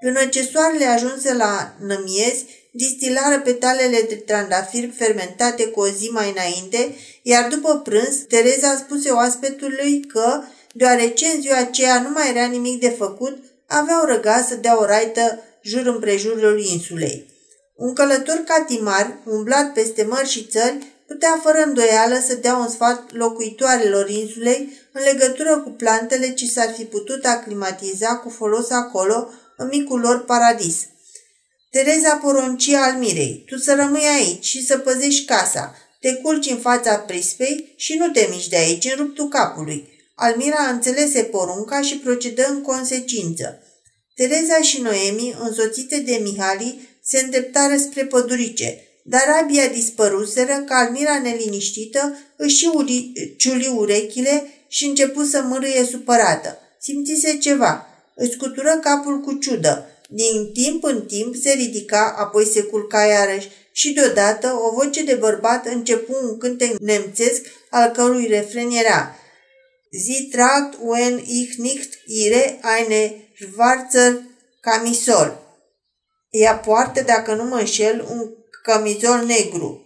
Până 0.00 0.26
ce 0.26 0.42
soarele 0.42 0.84
ajunse 0.84 1.34
la 1.34 1.74
nămiezi, 1.80 2.44
distilară 2.70 3.40
petalele 3.40 4.06
de 4.08 4.14
trandafir 4.14 4.90
fermentate 4.96 5.66
cu 5.66 5.80
o 5.80 5.88
zi 5.88 6.08
mai 6.08 6.30
înainte, 6.30 6.96
iar 7.22 7.48
după 7.48 7.78
prânz, 7.78 8.16
Tereza 8.28 8.76
spuse 8.76 9.10
oaspetului 9.10 10.00
că, 10.00 10.42
deoarece 10.72 11.26
în 11.26 11.40
ziua 11.40 11.56
aceea 11.56 12.00
nu 12.02 12.10
mai 12.10 12.30
era 12.30 12.44
nimic 12.44 12.80
de 12.80 12.88
făcut, 12.88 13.38
aveau 13.66 14.04
răgaz 14.04 14.46
să 14.46 14.54
dea 14.54 14.80
o 14.80 14.84
raită 14.84 15.42
jur 15.62 15.86
împrejurul 15.86 16.60
insulei. 16.60 17.28
Un 17.74 17.92
călător 17.92 18.42
catimar, 18.46 19.16
umblat 19.24 19.72
peste 19.72 20.02
mări 20.02 20.28
și 20.28 20.44
țări, 20.44 20.78
putea 21.06 21.40
fără 21.42 21.62
îndoială 21.66 22.18
să 22.26 22.34
dea 22.34 22.56
un 22.56 22.68
sfat 22.68 23.12
locuitoarelor 23.12 24.08
insulei 24.08 24.72
în 24.92 25.02
legătură 25.12 25.58
cu 25.58 25.70
plantele 25.70 26.32
ce 26.32 26.46
s-ar 26.46 26.72
fi 26.76 26.84
putut 26.84 27.24
aclimatiza 27.24 28.16
cu 28.16 28.28
folos 28.28 28.70
acolo, 28.70 29.30
în 29.56 29.68
micul 29.70 30.00
lor 30.00 30.24
paradis. 30.24 30.86
Tereza 31.70 32.18
porunci 32.22 32.72
Almirei, 32.72 33.44
tu 33.46 33.56
să 33.56 33.74
rămâi 33.74 34.06
aici 34.18 34.44
și 34.44 34.66
să 34.66 34.78
păzești 34.78 35.24
casa, 35.24 35.74
te 36.00 36.14
culci 36.14 36.50
în 36.50 36.58
fața 36.58 36.96
prispei 36.96 37.74
și 37.76 37.96
nu 37.96 38.08
te 38.08 38.26
miști 38.30 38.50
de 38.50 38.56
aici 38.56 38.84
în 38.84 38.96
ruptul 38.96 39.28
capului. 39.28 39.88
Almira 40.14 40.62
înțelese 40.72 41.22
porunca 41.22 41.80
și 41.82 41.96
procedă 41.96 42.46
în 42.48 42.62
consecință. 42.62 43.62
Tereza 44.14 44.60
și 44.60 44.80
Noemi, 44.80 45.36
însoțite 45.40 45.98
de 45.98 46.20
Mihali, 46.22 46.88
se 47.02 47.20
îndreptară 47.20 47.76
spre 47.76 48.04
pădurice, 48.04 48.78
dar 49.04 49.24
abia 49.42 49.66
dispăruseră 49.66 50.62
că 50.66 50.74
Almira 50.74 51.18
neliniștită 51.18 52.18
își 52.36 52.66
uri, 52.66 53.12
ciuli 53.36 53.72
urechile 53.76 54.46
și 54.68 54.86
începu 54.86 55.22
să 55.22 55.42
mârâie 55.42 55.84
supărată. 55.84 56.58
Simțise 56.80 57.38
ceva. 57.38 57.86
Își 58.14 58.30
scutură 58.30 58.78
capul 58.82 59.20
cu 59.20 59.32
ciudă. 59.32 59.89
Din 60.12 60.52
timp 60.52 60.84
în 60.84 61.06
timp 61.06 61.34
se 61.34 61.52
ridica, 61.52 62.14
apoi 62.18 62.44
se 62.44 62.62
culca 62.62 63.04
iarăși 63.04 63.48
și 63.72 63.92
deodată 63.92 64.60
o 64.68 64.74
voce 64.74 65.04
de 65.04 65.14
bărbat 65.14 65.66
începu 65.66 66.16
un 66.22 66.38
cântec 66.38 66.78
nemțesc 66.78 67.46
al 67.70 67.90
cărui 67.90 68.26
refren 68.26 68.70
era 68.70 69.14
Sie 69.92 70.30
tragt 70.30 70.78
wenn 70.80 71.18
ich 71.18 71.58
nicht 71.58 71.98
ihre 72.06 72.60
eine 72.62 73.32
schwarzer 73.36 74.22
Camisol. 74.60 75.38
Ea 76.30 76.56
poartă, 76.56 77.02
dacă 77.02 77.34
nu 77.34 77.44
mă 77.44 77.56
înșel, 77.56 78.06
un 78.10 78.30
cămizol 78.62 79.24
negru. 79.24 79.84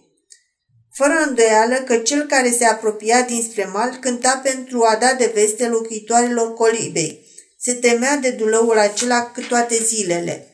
Fără 0.91 1.13
îndoială 1.27 1.75
că 1.75 1.97
cel 1.97 2.25
care 2.25 2.51
se 2.51 2.65
apropia 2.65 3.21
dinspre 3.21 3.65
mal 3.65 3.97
cânta 4.01 4.41
pentru 4.43 4.83
a 4.83 4.95
da 4.95 5.13
de 5.13 5.31
veste 5.33 5.67
locuitoarelor 5.67 6.53
colibei. 6.53 7.24
Se 7.65 7.73
temea 7.73 8.15
de 8.15 8.29
dulăul 8.29 8.77
acela 8.77 9.31
cât 9.33 9.47
toate 9.47 9.75
zilele. 9.75 10.47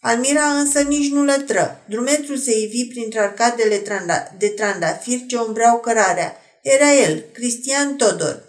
Almira 0.00 0.44
însă 0.44 0.80
nici 0.80 1.10
nu 1.10 1.24
lătră. 1.24 1.82
Drumețul 1.88 2.36
se 2.36 2.58
ivi 2.58 2.86
printre 2.86 3.20
arcadele 3.20 3.76
tranda- 3.76 4.36
de 4.38 4.48
trandafir 4.48 5.18
ce 5.26 5.36
umbreau 5.36 5.80
cărarea. 5.80 6.36
Era 6.62 6.92
el, 6.92 7.24
Cristian 7.32 7.96
Todor. 7.96 8.42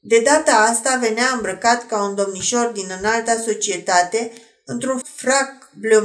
De 0.00 0.20
data 0.24 0.52
asta 0.52 0.98
venea 1.00 1.30
îmbrăcat 1.34 1.86
ca 1.86 2.02
un 2.02 2.14
domnișor 2.14 2.66
din 2.66 2.86
înalta 2.98 3.36
societate, 3.44 4.32
într-un 4.64 5.00
frac 5.14 5.70
bleu 5.78 6.04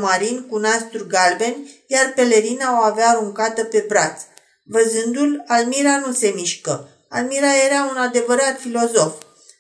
cu 0.50 0.58
nasturi 0.58 1.08
galbeni, 1.08 1.84
iar 1.88 2.12
pelerina 2.16 2.80
o 2.80 2.84
avea 2.84 3.10
aruncată 3.10 3.64
pe 3.64 3.86
braț. 3.88 4.22
Văzându-l, 4.64 5.44
Almira 5.48 5.98
nu 6.06 6.14
se 6.14 6.32
mișcă. 6.36 6.90
Almira 7.10 7.64
era 7.66 7.90
un 7.92 7.98
adevărat 7.98 8.60
filozof. 8.60 9.14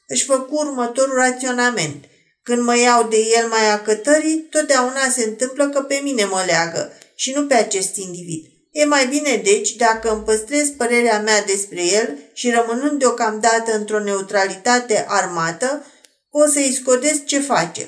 Își 0.07 0.25
făcu 0.25 0.55
următorul 0.55 1.15
raționament. 1.15 2.05
Când 2.43 2.61
mă 2.61 2.77
iau 2.77 3.07
de 3.07 3.17
el 3.37 3.47
mai 3.47 3.71
acătării, 3.71 4.47
totdeauna 4.49 5.09
se 5.09 5.23
întâmplă 5.23 5.69
că 5.69 5.81
pe 5.81 5.99
mine 6.03 6.25
mă 6.25 6.43
leagă 6.45 6.93
și 7.15 7.31
nu 7.35 7.45
pe 7.45 7.53
acest 7.53 7.95
individ. 7.95 8.45
E 8.71 8.85
mai 8.85 9.07
bine, 9.07 9.41
deci, 9.43 9.75
dacă 9.75 10.11
îmi 10.11 10.23
păstrez 10.23 10.69
părerea 10.69 11.19
mea 11.19 11.43
despre 11.43 11.83
el 11.83 12.17
și 12.33 12.49
rămânând 12.49 12.99
deocamdată 12.99 13.75
într-o 13.75 13.99
neutralitate 13.99 15.05
armată, 15.07 15.85
o 16.29 16.45
să-i 16.45 16.77
scodesc 16.81 17.25
ce 17.25 17.39
face. 17.39 17.87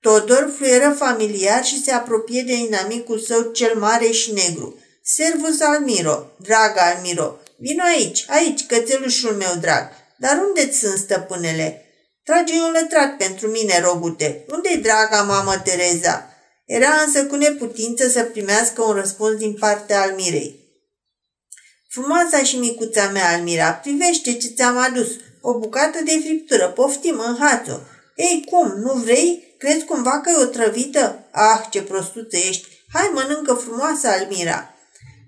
Todor 0.00 0.52
fluieră 0.56 0.94
familiar 0.98 1.64
și 1.64 1.82
se 1.82 1.92
apropie 1.92 2.42
de 2.42 2.54
inamicul 2.54 3.18
său 3.18 3.42
cel 3.42 3.78
mare 3.78 4.10
și 4.10 4.32
negru. 4.32 4.78
Servus 5.02 5.60
Almiro, 5.60 6.30
drag 6.36 6.76
Almiro, 6.76 7.38
vino 7.58 7.82
aici, 7.84 8.24
aici, 8.28 8.66
cățelușul 8.66 9.32
meu 9.32 9.54
drag. 9.60 9.88
Dar 10.22 10.42
unde 10.46 10.72
sunt 10.72 10.98
stăpânele? 10.98 11.84
Trage 12.24 12.52
un 12.52 12.72
lătrat 12.80 13.16
pentru 13.16 13.48
mine, 13.48 13.80
rogute. 13.80 14.44
Unde-i 14.48 14.76
draga 14.76 15.22
mamă 15.22 15.56
Tereza? 15.64 16.28
Era 16.64 16.88
însă 17.06 17.24
cu 17.24 17.36
neputință 17.36 18.08
să 18.08 18.22
primească 18.22 18.82
un 18.82 18.94
răspuns 18.94 19.36
din 19.36 19.54
partea 19.54 20.00
Almirei. 20.00 20.60
Frumoasa 21.88 22.42
și 22.42 22.56
micuța 22.56 23.08
mea, 23.08 23.32
Almira, 23.32 23.72
privește 23.72 24.32
ce 24.34 24.48
ți-am 24.48 24.76
adus. 24.76 25.08
O 25.40 25.58
bucată 25.58 25.98
de 26.04 26.20
friptură, 26.24 26.68
poftim, 26.68 27.22
în 27.26 27.36
hațo. 27.38 27.80
Ei, 28.16 28.46
cum, 28.50 28.72
nu 28.76 28.92
vrei? 28.92 29.54
Crezi 29.58 29.84
cumva 29.84 30.20
că 30.20 30.30
e 30.30 30.42
o 30.42 30.46
trăvită? 30.46 31.28
Ah, 31.30 31.60
ce 31.70 31.82
prostuță 31.82 32.36
ești! 32.36 32.66
Hai, 32.92 33.10
mănâncă 33.14 33.54
frumoasă, 33.54 34.08
Almira! 34.08 34.74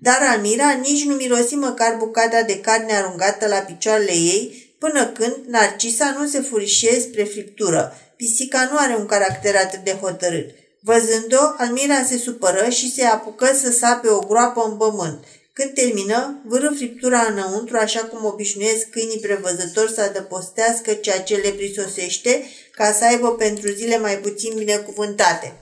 Dar 0.01 0.19
Almira 0.21 0.71
nici 0.71 1.03
nu 1.03 1.15
mirosi 1.15 1.55
măcar 1.55 1.95
bucata 1.95 2.41
de 2.41 2.59
carne 2.59 2.95
aruncată 2.95 3.47
la 3.47 3.57
picioarele 3.57 4.11
ei, 4.11 4.64
până 4.85 5.05
când 5.07 5.35
Narcisa 5.47 6.15
nu 6.19 6.27
se 6.27 6.39
furișie 6.39 6.99
spre 6.99 7.23
friptură. 7.23 7.93
Pisica 8.15 8.69
nu 8.71 8.77
are 8.77 8.95
un 8.95 9.05
caracter 9.05 9.55
atât 9.55 9.79
de 9.79 9.91
hotărât. 9.91 10.49
Văzând-o, 10.81 11.41
Almira 11.57 12.03
se 12.03 12.17
supără 12.17 12.69
și 12.69 12.93
se 12.93 13.03
apucă 13.03 13.51
să 13.61 13.71
sape 13.71 14.09
o 14.09 14.19
groapă 14.19 14.65
în 14.69 14.77
pământ. 14.77 15.23
Când 15.53 15.73
termină, 15.73 16.41
vârâ 16.45 16.69
friptura 16.75 17.21
înăuntru, 17.29 17.77
așa 17.77 17.99
cum 17.99 18.25
obișnuiesc 18.25 18.89
câinii 18.89 19.19
prevăzători 19.19 19.93
să 19.93 20.01
adăpostească 20.01 20.93
ceea 20.93 21.21
ce 21.21 21.35
le 21.35 21.49
prisosește, 21.49 22.43
ca 22.71 22.91
să 22.91 23.05
aibă 23.05 23.31
pentru 23.31 23.71
zile 23.71 23.97
mai 23.97 24.17
puțin 24.17 24.53
binecuvântate. 24.57 25.61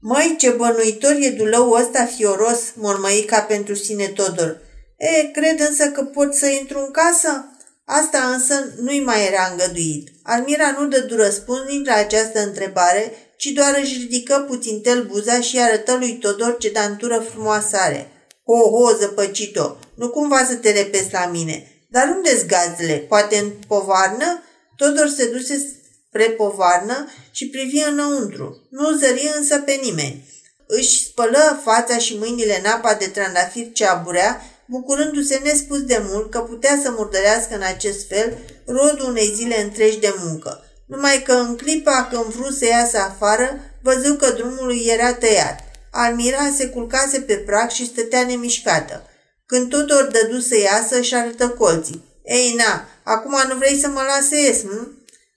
Măi, 0.00 0.34
ce 0.38 0.50
bănuitor 0.50 1.16
e 1.20 1.28
dulău 1.28 1.70
ăsta 1.70 2.04
fioros, 2.16 2.60
mormăi 2.74 3.24
ca 3.24 3.40
pentru 3.40 3.74
sine 3.74 4.06
Todor. 4.06 4.60
E, 4.96 5.30
cred 5.32 5.60
însă 5.60 5.84
că 5.90 6.02
pot 6.02 6.34
să 6.34 6.46
intru 6.46 6.78
în 6.78 6.90
casă? 6.90 7.53
Asta 7.84 8.18
însă 8.18 8.54
nu-i 8.80 9.00
mai 9.00 9.26
era 9.26 9.48
îngăduit. 9.50 10.08
Almira 10.22 10.76
nu 10.78 10.86
dă 10.86 11.06
răspuns 11.10 11.60
nici 11.68 11.86
la 11.86 11.94
această 11.94 12.40
întrebare, 12.40 13.12
ci 13.36 13.46
doar 13.46 13.78
își 13.82 13.98
ridică 13.98 14.44
puțin 14.48 14.80
tel 14.80 15.04
buza 15.04 15.40
și 15.40 15.60
arătă 15.60 15.96
lui 15.96 16.18
Todor 16.18 16.56
ce 16.58 16.70
dantură 16.70 17.26
frumoasă 17.30 17.76
are. 17.76 18.10
Ho, 18.44 18.68
ho, 18.70 18.96
zăpăcito, 18.96 19.78
nu 19.94 20.08
cumva 20.10 20.44
să 20.44 20.54
te 20.54 20.70
repezi 20.70 21.12
la 21.12 21.26
mine. 21.26 21.86
Dar 21.90 22.08
unde-s 22.16 22.46
gazele? 22.46 22.94
Poate 22.94 23.36
în 23.36 23.50
povarnă? 23.66 24.42
Todor 24.76 25.08
se 25.08 25.30
duse 25.30 25.78
spre 26.08 26.24
povarnă 26.24 27.08
și 27.30 27.48
privi 27.48 27.78
înăuntru. 27.78 28.66
Nu 28.70 28.96
zări 28.96 29.32
însă 29.36 29.58
pe 29.58 29.78
nimeni. 29.82 30.28
Își 30.66 31.04
spălă 31.04 31.60
fața 31.64 31.98
și 31.98 32.16
mâinile 32.18 32.58
în 32.58 32.70
apa 32.70 32.94
de 32.94 33.06
trandafir 33.06 33.72
ce 33.72 33.84
aburea, 33.86 34.42
bucurându-se 34.66 35.40
nespus 35.44 35.82
de 35.82 36.02
mult 36.10 36.30
că 36.30 36.38
putea 36.38 36.80
să 36.82 36.94
murdărească 36.96 37.54
în 37.54 37.62
acest 37.62 38.08
fel 38.08 38.38
rodul 38.66 39.08
unei 39.08 39.32
zile 39.34 39.62
întregi 39.62 39.98
de 39.98 40.14
muncă. 40.24 40.64
Numai 40.86 41.22
că 41.22 41.32
în 41.32 41.56
clipa 41.56 42.08
când 42.10 42.24
vrut 42.24 42.56
să 42.56 42.64
iasă 42.66 42.98
afară, 42.98 43.60
văzu 43.82 44.14
că 44.14 44.30
drumul 44.30 44.66
lui 44.66 44.86
era 44.86 45.14
tăiat. 45.14 45.60
Almira 45.90 46.52
se 46.56 46.66
culcase 46.66 47.20
pe 47.20 47.34
prag 47.34 47.70
și 47.70 47.86
stătea 47.86 48.24
nemișcată. 48.24 49.08
Când 49.46 49.68
Tudor 49.68 50.04
dădu 50.04 50.40
să 50.40 50.58
iasă, 50.58 51.00
și 51.00 51.14
arătă 51.14 51.48
colții. 51.48 52.04
Ei, 52.24 52.54
na, 52.56 52.88
acum 53.02 53.36
nu 53.48 53.56
vrei 53.56 53.78
să 53.78 53.88
mă 53.88 54.00
lase 54.00 54.40
ies, 54.40 54.62
nu? 54.62 54.92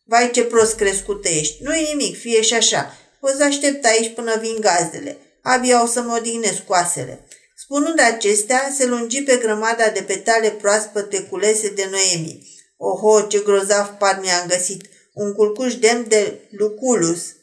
Vai 0.06 0.32
ce 0.32 0.44
prost 0.44 0.76
crescută 0.76 1.28
ești. 1.28 1.64
Nu 1.64 1.74
e 1.74 1.94
nimic, 1.94 2.18
fie 2.18 2.42
și 2.42 2.54
așa. 2.54 2.98
O 3.20 3.28
să 3.28 3.44
aștept 3.44 3.86
aici 3.86 4.14
până 4.14 4.38
vin 4.40 4.58
gazdele. 4.60 5.18
Abia 5.42 5.84
o 5.84 5.86
să 5.86 6.02
mă 6.02 6.16
odihnesc 6.18 6.64
coasele. 6.64 7.27
Spunând 7.60 8.00
acestea, 8.00 8.72
se 8.78 8.86
lungi 8.86 9.24
pe 9.24 9.38
grămada 9.38 9.90
de 9.90 10.02
petale 10.02 10.50
proaspăte 10.50 11.22
culese 11.22 11.70
de 11.70 11.88
Noemi. 11.92 12.48
Oho, 12.78 13.22
ce 13.22 13.40
grozav 13.40 13.88
par 13.88 14.20
mi-am 14.22 14.48
găsit! 14.48 14.86
Un 15.14 15.34
culcuș 15.34 15.76
demn 15.76 16.06
de 16.08 16.40
Luculus. 16.52 17.36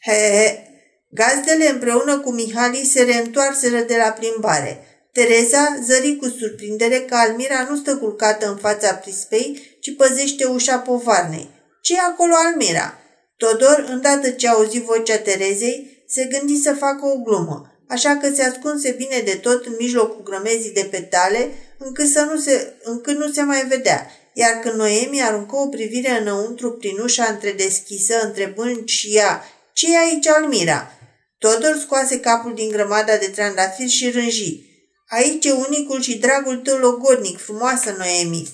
He, 0.00 0.12
he, 0.12 0.66
Gazdele 1.10 1.68
împreună 1.68 2.20
cu 2.20 2.32
Mihali 2.32 2.84
se 2.84 3.02
reîntoarseră 3.02 3.80
de 3.80 3.96
la 3.96 4.10
plimbare. 4.10 4.86
Tereza 5.12 5.78
zări 5.84 6.16
cu 6.16 6.28
surprindere 6.28 7.00
că 7.00 7.14
Almira 7.14 7.66
nu 7.70 7.76
stă 7.76 7.96
culcată 7.96 8.48
în 8.48 8.56
fața 8.56 8.94
prispei, 8.94 9.76
ci 9.80 9.96
păzește 9.96 10.44
ușa 10.44 10.78
povarnei. 10.78 11.50
ce 11.82 11.98
acolo, 11.98 12.32
Almira?" 12.34 12.98
Todor, 13.36 13.84
îndată 13.88 14.30
ce 14.30 14.48
auzi 14.48 14.80
vocea 14.80 15.18
Terezei, 15.18 16.04
se 16.06 16.24
gândi 16.24 16.62
să 16.62 16.72
facă 16.72 17.06
o 17.06 17.16
glumă, 17.16 17.71
așa 17.92 18.16
că 18.16 18.34
se 18.34 18.42
ascunse 18.42 18.90
bine 18.90 19.22
de 19.24 19.34
tot 19.34 19.66
în 19.66 19.74
mijlocul 19.78 20.22
grămezii 20.22 20.72
de 20.72 20.88
petale, 20.90 21.48
încât, 21.78 22.08
să 22.08 22.20
nu 22.20 22.40
se, 22.40 22.72
încât 22.82 23.16
nu 23.16 23.32
se 23.32 23.42
mai 23.42 23.64
vedea, 23.68 24.10
iar 24.32 24.52
când 24.52 24.74
Noemi 24.74 25.22
aruncă 25.22 25.56
o 25.56 25.66
privire 25.66 26.18
înăuntru 26.20 26.72
prin 26.72 26.98
ușa 26.98 27.24
întredeschisă, 27.24 28.20
întrebând 28.22 28.88
și 28.88 29.16
ea, 29.16 29.44
ce 29.72 29.92
e 29.92 29.98
aici, 29.98 30.26
Almira?" 30.26 30.92
Todor 31.38 31.78
scoase 31.80 32.20
capul 32.20 32.54
din 32.54 32.68
grămada 32.68 33.16
de 33.16 33.26
trandafiri 33.26 33.88
și 33.88 34.10
rânji. 34.10 34.60
Aici 35.08 35.44
e 35.44 35.52
unicul 35.52 36.00
și 36.02 36.18
dragul 36.18 36.56
tău 36.56 36.78
logodnic, 36.78 37.38
frumoasă 37.38 37.94
Noemi. 37.98 38.52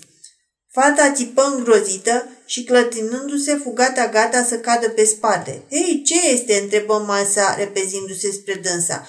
Fata 0.72 1.12
țipă 1.12 1.42
îngrozită 1.42 2.28
și 2.46 2.64
clătinându-se 2.64 3.60
fu 3.62 3.70
gata 3.70 4.08
gata 4.08 4.44
să 4.44 4.58
cadă 4.58 4.88
pe 4.88 5.04
spate. 5.04 5.62
Ei, 5.68 6.02
ce 6.04 6.28
este?" 6.28 6.54
întrebă 6.62 7.04
masa 7.06 7.54
repezindu-se 7.58 8.32
spre 8.32 8.54
dânsa. 8.54 9.06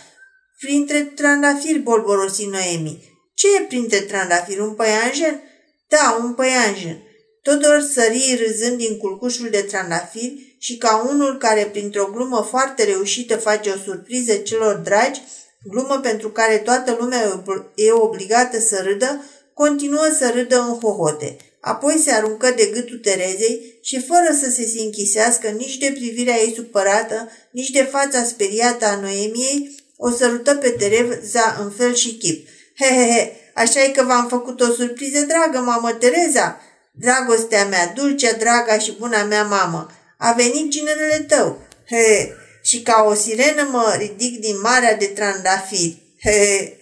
Printre 0.62 1.12
trandafiri, 1.16 1.80
bolborosi 1.80 2.46
Noemi. 2.46 3.22
Ce 3.34 3.48
e 3.60 3.66
printre 3.68 4.00
trandafiri? 4.00 4.60
Un 4.60 4.74
păianjen? 4.74 5.42
Da, 5.88 6.20
un 6.24 6.34
păianjen. 6.34 6.98
Todor 7.42 7.82
sări 7.94 8.40
râzând 8.46 8.78
din 8.78 8.98
culcușul 8.98 9.50
de 9.50 9.62
trandafiri 9.62 10.56
și 10.58 10.78
ca 10.78 11.08
unul 11.10 11.38
care 11.38 11.66
printr-o 11.66 12.10
glumă 12.14 12.48
foarte 12.50 12.84
reușită 12.84 13.38
face 13.38 13.70
o 13.70 13.78
surpriză 13.84 14.34
celor 14.34 14.76
dragi, 14.76 15.22
glumă 15.64 16.00
pentru 16.00 16.30
care 16.30 16.58
toată 16.58 16.96
lumea 17.00 17.44
e 17.76 17.92
obligată 17.92 18.60
să 18.60 18.82
râdă, 18.84 19.24
continuă 19.54 20.08
să 20.18 20.32
râdă 20.36 20.60
în 20.60 20.80
hohote. 20.80 21.38
Apoi 21.62 22.02
se 22.04 22.12
aruncă 22.12 22.52
de 22.52 22.66
gâtul 22.74 22.98
Terezei 22.98 23.80
și 23.82 24.02
fără 24.02 24.38
să 24.42 24.50
se 24.50 24.64
sinchisească 24.64 25.48
nici 25.48 25.78
de 25.78 25.92
privirea 25.94 26.36
ei 26.36 26.54
supărată, 26.56 27.32
nici 27.52 27.70
de 27.70 27.84
fața 27.84 28.24
speriată 28.24 28.86
a 28.86 29.00
Noemiei, 29.00 29.78
o 30.02 30.10
sărută 30.12 30.56
pe 30.56 30.70
Tereza 30.70 31.58
în 31.60 31.72
fel 31.72 31.94
și 31.94 32.18
chip. 32.18 32.48
He, 32.80 32.86
he, 32.86 33.12
he, 33.12 33.32
așa 33.54 33.84
e 33.84 33.90
că 33.90 34.04
v-am 34.04 34.28
făcut 34.28 34.62
o 34.62 34.74
surpriză 34.74 35.20
dragă, 35.20 35.60
mamă 35.60 35.92
Tereza? 35.92 36.62
Dragostea 36.92 37.66
mea, 37.66 37.92
dulcea, 37.96 38.32
draga 38.32 38.78
și 38.78 38.96
buna 39.00 39.24
mea 39.24 39.44
mamă, 39.44 39.92
a 40.18 40.32
venit 40.32 40.70
ginerele 40.70 41.26
tău. 41.28 41.62
He, 41.90 42.34
și 42.64 42.82
ca 42.82 43.06
o 43.10 43.14
sirenă 43.14 43.68
mă 43.72 43.96
ridic 43.98 44.40
din 44.40 44.60
marea 44.62 44.96
de 44.96 45.06
trandafiri. 45.06 46.02
He, 46.22 46.78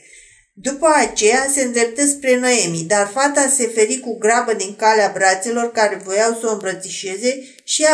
după 0.62 0.88
aceea 0.96 1.48
se 1.54 1.62
îndreptă 1.62 2.06
spre 2.06 2.40
Noemi, 2.40 2.86
dar 2.88 3.08
fata 3.08 3.48
se 3.56 3.68
feri 3.68 4.00
cu 4.00 4.18
grabă 4.18 4.54
din 4.54 4.76
calea 4.76 5.12
brațelor 5.14 5.72
care 5.72 6.02
voiau 6.04 6.38
să 6.40 6.48
o 6.48 6.52
îmbrățișeze 6.52 7.44
și 7.64 7.86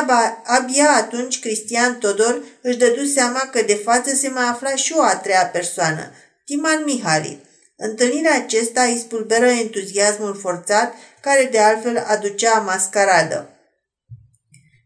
abia 0.44 0.90
atunci 0.98 1.40
Cristian 1.40 1.98
Todor 1.98 2.42
își 2.62 2.78
dădu 2.78 3.06
seama 3.06 3.40
că 3.40 3.62
de 3.62 3.76
față 3.76 4.16
se 4.16 4.30
mai 4.30 4.44
afla 4.44 4.76
și 4.76 4.94
o 4.98 5.02
a 5.02 5.16
treia 5.16 5.46
persoană, 5.46 6.12
Timan 6.46 6.84
Mihali. 6.86 7.40
Întâlnirea 7.76 8.36
acesta 8.36 8.82
îi 8.82 8.98
spulberă 9.00 9.46
entuziasmul 9.46 10.40
forțat 10.42 10.94
care 11.22 11.50
de 11.52 11.60
altfel 11.60 12.04
aducea 12.08 12.60
mascaradă. 12.60 13.50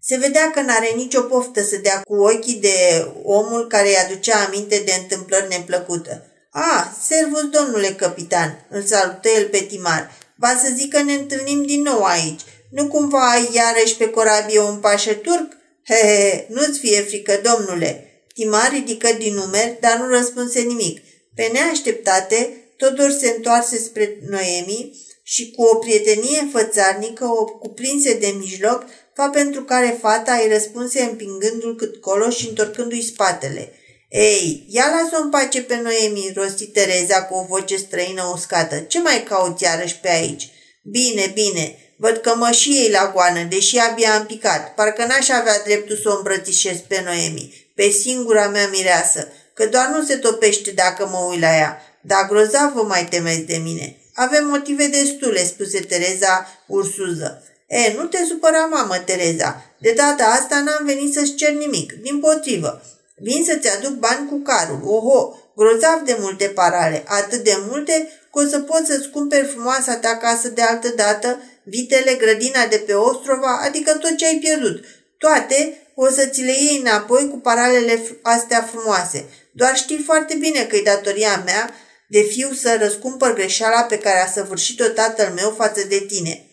Se 0.01 0.17
vedea 0.17 0.51
că 0.51 0.61
n-are 0.61 0.91
nicio 0.95 1.21
poftă 1.21 1.63
să 1.63 1.77
dea 1.77 2.01
cu 2.01 2.15
ochii 2.15 2.59
de 2.61 3.07
omul 3.23 3.67
care 3.67 3.87
îi 3.87 3.97
aducea 3.97 4.45
aminte 4.47 4.81
de 4.85 4.93
întâmplări 5.01 5.47
neplăcută. 5.49 6.31
A, 6.51 6.97
servus, 7.07 7.49
domnule 7.49 7.87
capitan, 7.87 8.65
îl 8.69 8.83
salută 8.83 9.29
el 9.29 9.47
pe 9.47 9.57
Timar. 9.57 10.11
Va 10.35 10.59
să 10.63 10.71
zic 10.75 10.93
că 10.93 11.01
ne 11.01 11.13
întâlnim 11.13 11.63
din 11.65 11.81
nou 11.81 12.03
aici. 12.03 12.41
Nu 12.71 12.87
cumva 12.87 13.31
ai 13.31 13.49
iarăși 13.53 13.95
pe 13.95 14.09
corabie 14.09 14.59
un 14.59 14.77
pașă 14.77 15.13
turc? 15.13 15.51
He, 15.83 15.95
he, 15.95 16.45
nu-ți 16.49 16.79
fie 16.79 17.01
frică, 17.01 17.41
domnule. 17.43 18.07
Timar 18.33 18.69
ridică 18.71 19.09
din 19.17 19.33
numeri, 19.33 19.77
dar 19.79 19.97
nu 19.97 20.07
răspunse 20.07 20.59
nimic. 20.59 21.01
Pe 21.35 21.49
neașteptate, 21.53 22.67
Todor 22.77 23.11
se 23.11 23.33
întoarse 23.35 23.77
spre 23.77 24.17
Noemi 24.29 24.97
și 25.23 25.51
cu 25.51 25.63
o 25.63 25.75
prietenie 25.75 26.49
fățarnică 26.51 27.25
o 27.25 27.45
cuprinse 27.45 28.13
de 28.13 28.35
mijloc, 28.39 28.85
fa 29.13 29.29
pentru 29.29 29.63
care 29.63 29.97
fata 30.01 30.33
îi 30.33 30.51
răspunse 30.51 31.01
împingându-l 31.01 31.75
cât 31.75 32.01
colo 32.01 32.29
și 32.29 32.47
întorcându-i 32.47 33.01
spatele. 33.01 33.71
Ei, 34.09 34.65
ia 34.69 34.85
lasă-o 34.89 35.23
în 35.23 35.29
pace 35.29 35.61
pe 35.61 35.75
Noemi, 35.75 36.31
rosti 36.35 36.67
Tereza 36.67 37.23
cu 37.23 37.35
o 37.35 37.45
voce 37.49 37.75
străină 37.75 38.31
uscată. 38.33 38.79
Ce 38.79 39.01
mai 39.01 39.23
cauți 39.23 39.63
iarăși 39.63 39.99
pe 39.99 40.09
aici? 40.09 40.49
Bine, 40.83 41.31
bine, 41.33 41.75
văd 41.97 42.17
că 42.17 42.35
mă 42.35 42.51
și 42.51 42.69
ei 42.69 42.89
la 42.89 43.11
goană, 43.13 43.43
deși 43.43 43.77
abia 43.77 44.13
am 44.13 44.25
picat. 44.25 44.73
Parcă 44.73 45.05
n-aș 45.05 45.29
avea 45.29 45.61
dreptul 45.65 45.95
să 45.95 46.09
o 46.09 46.15
îmbrățișez 46.17 46.77
pe 46.87 47.01
Noemi, 47.05 47.71
pe 47.75 47.89
singura 47.89 48.47
mea 48.47 48.67
mireasă, 48.67 49.27
că 49.53 49.65
doar 49.65 49.87
nu 49.87 50.03
se 50.03 50.15
topește 50.15 50.71
dacă 50.71 51.07
mă 51.07 51.17
uit 51.29 51.41
la 51.41 51.55
ea. 51.57 51.81
Dar 52.01 52.27
grozav 52.27 52.73
vă 52.73 52.83
mai 52.83 53.05
temeți 53.05 53.39
de 53.39 53.57
mine. 53.57 53.97
Avem 54.13 54.47
motive 54.47 54.87
destule, 54.87 55.45
spuse 55.45 55.79
Tereza 55.79 56.47
ursuză. 56.67 57.43
E, 57.67 57.93
nu 57.93 58.03
te 58.03 58.17
supăra, 58.27 58.65
mamă, 58.65 58.97
Tereza. 58.97 59.75
De 59.79 59.91
data 59.91 60.23
asta 60.23 60.61
n-am 60.61 60.85
venit 60.85 61.13
să-ți 61.13 61.35
cer 61.35 61.51
nimic. 61.51 61.93
Din 61.93 62.19
potrivă, 62.19 62.81
Vin 63.19 63.43
să-ți 63.43 63.75
aduc 63.75 63.91
bani 63.91 64.29
cu 64.29 64.35
carul. 64.35 64.81
Oho, 64.83 65.37
grozav 65.55 66.01
de 66.05 66.17
multe 66.19 66.45
parale, 66.45 67.03
atât 67.07 67.43
de 67.43 67.57
multe 67.69 68.09
că 68.31 68.39
o 68.39 68.47
să 68.47 68.59
poți 68.59 68.85
să-ți 68.85 69.09
cumperi 69.09 69.47
frumoasa 69.47 69.95
ta 69.95 70.17
casă 70.17 70.49
de 70.49 70.61
altă 70.61 70.87
dată, 70.95 71.41
vitele, 71.63 72.13
grădina 72.13 72.65
de 72.65 72.77
pe 72.77 72.93
Ostrova, 72.93 73.61
adică 73.63 73.93
tot 73.93 74.17
ce 74.17 74.25
ai 74.25 74.37
pierdut. 74.41 74.83
Toate 75.17 75.77
o 75.95 76.09
să 76.09 76.25
ți 76.25 76.41
le 76.41 76.51
iei 76.51 76.79
înapoi 76.79 77.29
cu 77.29 77.37
paralele 77.37 78.01
astea 78.21 78.61
frumoase. 78.61 79.25
Doar 79.51 79.75
știi 79.75 80.03
foarte 80.05 80.35
bine 80.35 80.63
că 80.63 80.75
e 80.75 80.81
datoria 80.81 81.41
mea 81.45 81.73
de 82.09 82.21
fiu 82.21 82.51
să 82.51 82.77
răscumpăr 82.79 83.33
greșeala 83.33 83.81
pe 83.81 83.99
care 83.99 84.19
a 84.19 84.31
săvârșit-o 84.31 84.87
tatăl 84.87 85.33
meu 85.35 85.53
față 85.57 85.85
de 85.87 86.05
tine. 86.07 86.45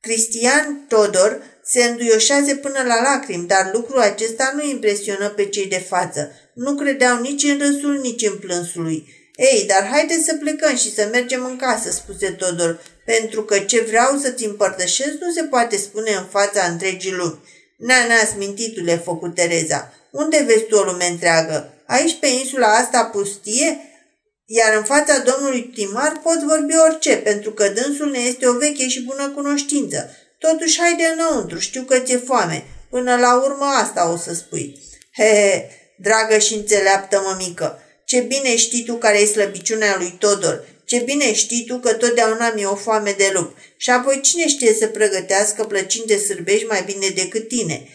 Cristian 0.00 0.84
Todor 0.88 1.42
se 1.64 1.84
înduioșează 1.84 2.54
până 2.54 2.82
la 2.86 3.02
lacrimi, 3.02 3.46
dar 3.46 3.70
lucrul 3.72 4.00
acesta 4.00 4.52
nu 4.56 4.68
impresionă 4.68 5.28
pe 5.28 5.44
cei 5.46 5.66
de 5.66 5.84
față. 5.88 6.32
Nu 6.54 6.74
credeau 6.74 7.20
nici 7.20 7.42
în 7.42 7.58
râsul, 7.58 7.98
nici 8.02 8.26
în 8.26 8.38
plânsul 8.38 8.82
lui. 8.82 9.08
Ei, 9.36 9.64
dar 9.66 9.88
haideți 9.90 10.24
să 10.24 10.34
plecăm 10.34 10.76
și 10.76 10.94
să 10.94 11.08
mergem 11.12 11.44
în 11.44 11.56
casă, 11.56 11.90
spuse 11.90 12.30
Todor, 12.30 12.80
pentru 13.04 13.42
că 13.42 13.58
ce 13.58 13.80
vreau 13.80 14.18
să-ți 14.18 14.44
împărtășesc 14.44 15.12
nu 15.20 15.32
se 15.32 15.42
poate 15.42 15.76
spune 15.76 16.10
în 16.10 16.24
fața 16.30 16.64
întregii 16.64 17.12
lumi. 17.12 17.38
Na, 17.78 18.06
na, 18.08 18.14
smintitule, 18.14 18.96
făcut 18.96 19.34
Tereza. 19.34 19.92
Unde 20.10 20.44
vezi 20.46 20.64
tu 20.64 20.76
o 20.76 20.82
lume 20.82 21.06
întreagă? 21.06 21.74
Aici, 21.86 22.18
pe 22.20 22.26
insula 22.26 22.66
asta 22.66 23.04
pustie? 23.04 23.78
Iar 24.46 24.76
în 24.76 24.84
fața 24.84 25.18
domnului 25.18 25.62
primar 25.62 26.20
poți 26.22 26.44
vorbi 26.44 26.74
orice, 26.88 27.16
pentru 27.16 27.50
că 27.50 27.68
dânsul 27.68 28.10
ne 28.10 28.18
este 28.18 28.46
o 28.46 28.52
veche 28.52 28.88
și 28.88 29.02
bună 29.02 29.28
cunoștință. 29.28 30.10
Totuși, 30.50 30.80
haide 30.80 31.14
înăuntru, 31.16 31.58
știu 31.58 31.82
că 31.82 31.98
ți-e 31.98 32.16
foame. 32.16 32.66
Până 32.90 33.16
la 33.16 33.42
urmă 33.42 33.64
asta 33.64 34.12
o 34.12 34.16
să 34.16 34.34
spui. 34.34 34.78
He, 35.16 35.24
he, 35.24 35.68
dragă 35.96 36.38
și 36.38 36.54
înțeleaptă 36.54 37.22
mămică, 37.26 37.78
ce 38.04 38.20
bine 38.20 38.56
știi 38.56 38.84
tu 38.84 38.94
care 38.94 39.18
e 39.18 39.24
slăbiciunea 39.24 39.96
lui 39.98 40.16
Todor. 40.18 40.64
Ce 40.84 40.98
bine 40.98 41.34
știi 41.34 41.64
tu 41.64 41.78
că 41.78 41.92
totdeauna 41.92 42.52
mi-e 42.54 42.66
o 42.66 42.74
foame 42.74 43.14
de 43.18 43.30
lup. 43.32 43.56
Și 43.76 43.90
apoi 43.90 44.20
cine 44.20 44.48
știe 44.48 44.74
să 44.74 44.86
pregătească 44.86 45.64
plăcini 45.64 46.06
de 46.06 46.16
sârbești 46.16 46.66
mai 46.66 46.82
bine 46.82 47.08
decât 47.08 47.48
tine? 47.48 47.88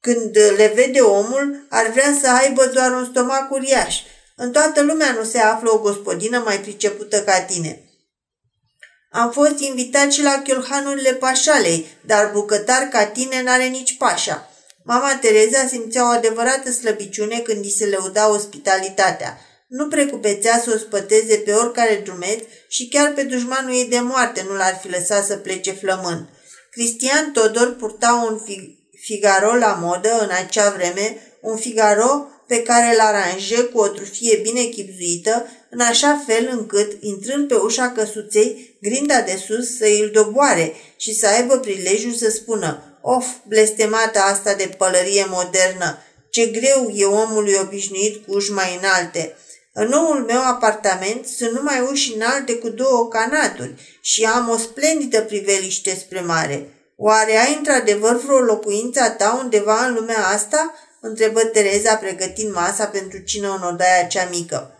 Când 0.00 0.36
le 0.56 0.72
vede 0.74 1.00
omul, 1.00 1.66
ar 1.68 1.90
vrea 1.90 2.18
să 2.20 2.30
aibă 2.30 2.66
doar 2.66 2.92
un 2.92 3.08
stomac 3.10 3.50
uriaș. 3.50 3.96
În 4.36 4.52
toată 4.52 4.82
lumea 4.82 5.12
nu 5.12 5.24
se 5.24 5.38
află 5.38 5.70
o 5.72 5.78
gospodină 5.78 6.42
mai 6.44 6.60
pricepută 6.60 7.22
ca 7.22 7.40
tine. 7.40 7.82
Am 9.10 9.30
fost 9.30 9.58
invitat 9.58 10.12
și 10.12 10.22
la 10.22 10.42
chiolhanurile 10.44 11.12
pașalei, 11.12 11.86
dar 12.06 12.30
bucătar 12.32 12.82
ca 12.82 13.06
tine 13.06 13.42
n-are 13.42 13.64
nici 13.64 13.96
pașa. 13.96 14.50
Mama 14.84 15.18
Tereza 15.20 15.66
simțea 15.66 16.04
o 16.04 16.06
adevărată 16.06 16.70
slăbiciune 16.70 17.38
când 17.38 17.64
îi 17.64 17.70
se 17.70 17.86
lăuda 17.86 18.30
ospitalitatea. 18.30 19.38
Nu 19.68 19.88
precupețea 19.88 20.60
să 20.64 20.72
o 20.74 20.78
spăteze 20.78 21.36
pe 21.36 21.52
oricare 21.52 22.00
drumeț 22.04 22.42
și 22.68 22.88
chiar 22.88 23.12
pe 23.12 23.22
dușmanul 23.22 23.74
ei 23.74 23.84
de 23.84 24.00
moarte 24.00 24.44
nu 24.48 24.54
l-ar 24.56 24.78
fi 24.82 24.90
lăsat 24.90 25.24
să 25.26 25.36
plece 25.36 25.72
flămând. 25.72 26.28
Cristian 26.70 27.32
Todor 27.32 27.76
purta 27.76 28.28
un 28.30 28.40
Figaro 29.00 29.54
la 29.54 29.78
modă 29.80 30.18
în 30.20 30.30
acea 30.30 30.70
vreme, 30.70 31.16
un 31.40 31.56
Figaro 31.56 32.26
pe 32.46 32.62
care 32.62 32.94
îl 32.94 33.00
aranje 33.00 33.62
cu 33.62 33.78
o 33.78 33.88
trufie 33.88 34.36
bine 34.42 34.62
chipzuită, 34.62 35.46
în 35.70 35.80
așa 35.80 36.24
fel 36.26 36.48
încât, 36.52 37.02
intrând 37.02 37.48
pe 37.48 37.54
ușa 37.54 37.90
căsuței, 37.90 38.76
grinda 38.80 39.20
de 39.20 39.42
sus 39.46 39.76
să 39.76 39.84
îl 40.00 40.10
doboare 40.12 40.72
și 40.96 41.14
să 41.14 41.26
aibă 41.26 41.58
prilejul 41.58 42.12
să 42.12 42.30
spună 42.30 42.82
Of, 43.02 43.26
blestemata 43.46 44.22
asta 44.22 44.54
de 44.54 44.74
pălărie 44.78 45.24
modernă! 45.28 45.98
Ce 46.30 46.46
greu 46.46 46.90
e 46.94 47.04
omului 47.04 47.58
obișnuit 47.60 48.26
cu 48.26 48.34
uși 48.34 48.52
mai 48.52 48.78
înalte! 48.82 49.36
În 49.72 49.88
noul 49.88 50.24
meu 50.28 50.40
apartament 50.44 51.26
sunt 51.26 51.52
numai 51.52 51.86
uși 51.90 52.14
înalte 52.14 52.54
cu 52.54 52.68
două 52.68 53.08
canaturi 53.08 53.98
și 54.00 54.24
am 54.24 54.48
o 54.48 54.56
splendidă 54.56 55.20
priveliște 55.20 55.94
spre 55.94 56.20
mare. 56.20 56.68
Oare 56.96 57.36
ai 57.36 57.54
într-adevăr 57.56 58.16
vreo 58.16 58.38
locuință 58.38 59.00
a 59.00 59.10
ta 59.10 59.40
undeva 59.42 59.84
în 59.86 59.94
lumea 59.94 60.26
asta?" 60.26 60.74
întrebă 61.00 61.40
Tereza 61.40 61.94
pregătind 61.94 62.52
masa 62.54 62.86
pentru 62.86 63.18
cină 63.18 63.58
în 63.60 63.68
odaia 63.68 64.04
cea 64.04 64.28
mică. 64.30 64.77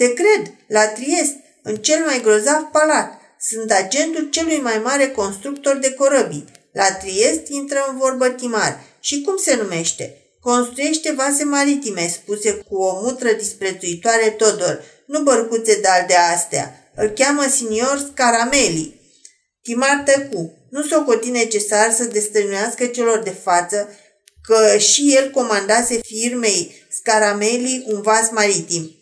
Te 0.00 0.12
cred, 0.12 0.52
la 0.66 0.86
Triest, 0.86 1.34
în 1.62 1.76
cel 1.76 2.04
mai 2.04 2.20
grozav 2.22 2.62
palat. 2.72 3.20
Sunt 3.40 3.70
agentul 3.70 4.28
celui 4.30 4.60
mai 4.60 4.80
mare 4.84 5.08
constructor 5.08 5.76
de 5.76 5.92
corăbii. 5.92 6.44
La 6.72 6.92
Triest 6.92 7.46
intră 7.48 7.86
în 7.90 7.98
vorbă 7.98 8.28
Timar. 8.28 8.80
Și 9.00 9.20
cum 9.20 9.36
se 9.36 9.56
numește? 9.56 10.16
Construiește 10.40 11.12
vase 11.12 11.44
maritime, 11.44 12.08
spuse 12.08 12.52
cu 12.52 12.76
o 12.76 13.00
mutră 13.02 13.32
disprețuitoare 13.32 14.30
Todor. 14.30 14.84
Nu 15.06 15.22
bărcuțe 15.22 15.80
de 15.80 15.88
de 16.06 16.14
astea. 16.14 16.90
Îl 16.94 17.08
cheamă 17.08 17.46
senior 17.48 18.08
Scarameli. 18.12 19.00
Timar 19.62 20.02
tăcu. 20.04 20.52
Nu 20.70 20.82
s-o 20.82 21.02
coti 21.02 21.30
necesar 21.30 21.92
să 21.92 22.04
destăinuiască 22.04 22.86
celor 22.86 23.18
de 23.18 23.34
față 23.42 23.88
că 24.42 24.76
și 24.78 25.14
el 25.16 25.30
comandase 25.30 26.00
firmei 26.02 26.84
Scarameli 26.88 27.84
un 27.86 28.00
vas 28.00 28.30
maritim. 28.30 28.94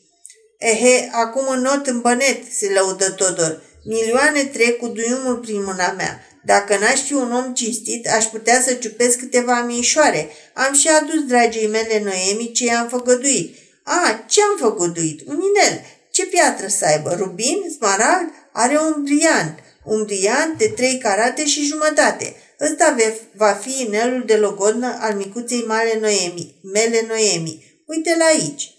Ehe, 0.58 1.08
acum 1.12 1.48
în 1.48 1.60
not 1.60 1.86
în 1.86 2.00
bănet, 2.00 2.52
se 2.52 2.70
lăudă 2.74 3.10
Todor. 3.10 3.62
Milioane 3.84 4.44
trec 4.44 4.78
cu 4.78 4.86
duiumul 4.86 5.36
prin 5.36 5.64
mâna 5.64 5.92
mea. 5.92 6.22
Dacă 6.44 6.76
n-aș 6.76 7.00
fi 7.00 7.12
un 7.12 7.32
om 7.32 7.54
cinstit, 7.54 8.08
aș 8.08 8.24
putea 8.24 8.60
să 8.60 8.74
ciupesc 8.74 9.18
câteva 9.18 9.62
mișoare. 9.62 10.28
Am 10.54 10.74
și 10.74 10.88
adus 10.88 11.24
dragii 11.26 11.66
mele 11.68 12.02
Noemi 12.04 12.52
ce 12.52 12.64
i-am 12.64 12.88
făgăduit. 12.88 13.56
A, 13.82 14.24
ce 14.28 14.40
am 14.42 14.70
făgăduit? 14.70 15.20
Un 15.26 15.34
inel. 15.34 15.80
Ce 16.10 16.26
piatră 16.26 16.66
să 16.66 16.84
aibă? 16.84 17.14
Rubin? 17.18 17.70
Smarald? 17.76 18.28
Are 18.52 18.78
un 18.78 19.02
briant. 19.02 19.58
Un 19.84 20.02
briant 20.02 20.58
de 20.58 20.66
trei 20.66 20.98
carate 20.98 21.46
și 21.46 21.66
jumătate. 21.66 22.36
Ăsta 22.60 22.96
va 23.34 23.52
fi 23.52 23.82
inelul 23.82 24.22
de 24.26 24.36
logodnă 24.36 24.98
al 25.00 25.14
micuței 25.14 25.64
male 25.66 25.98
Noemi, 26.00 26.54
mele 26.72 27.04
Noemi. 27.08 27.82
Uite-l 27.86 28.20
aici. 28.20 28.72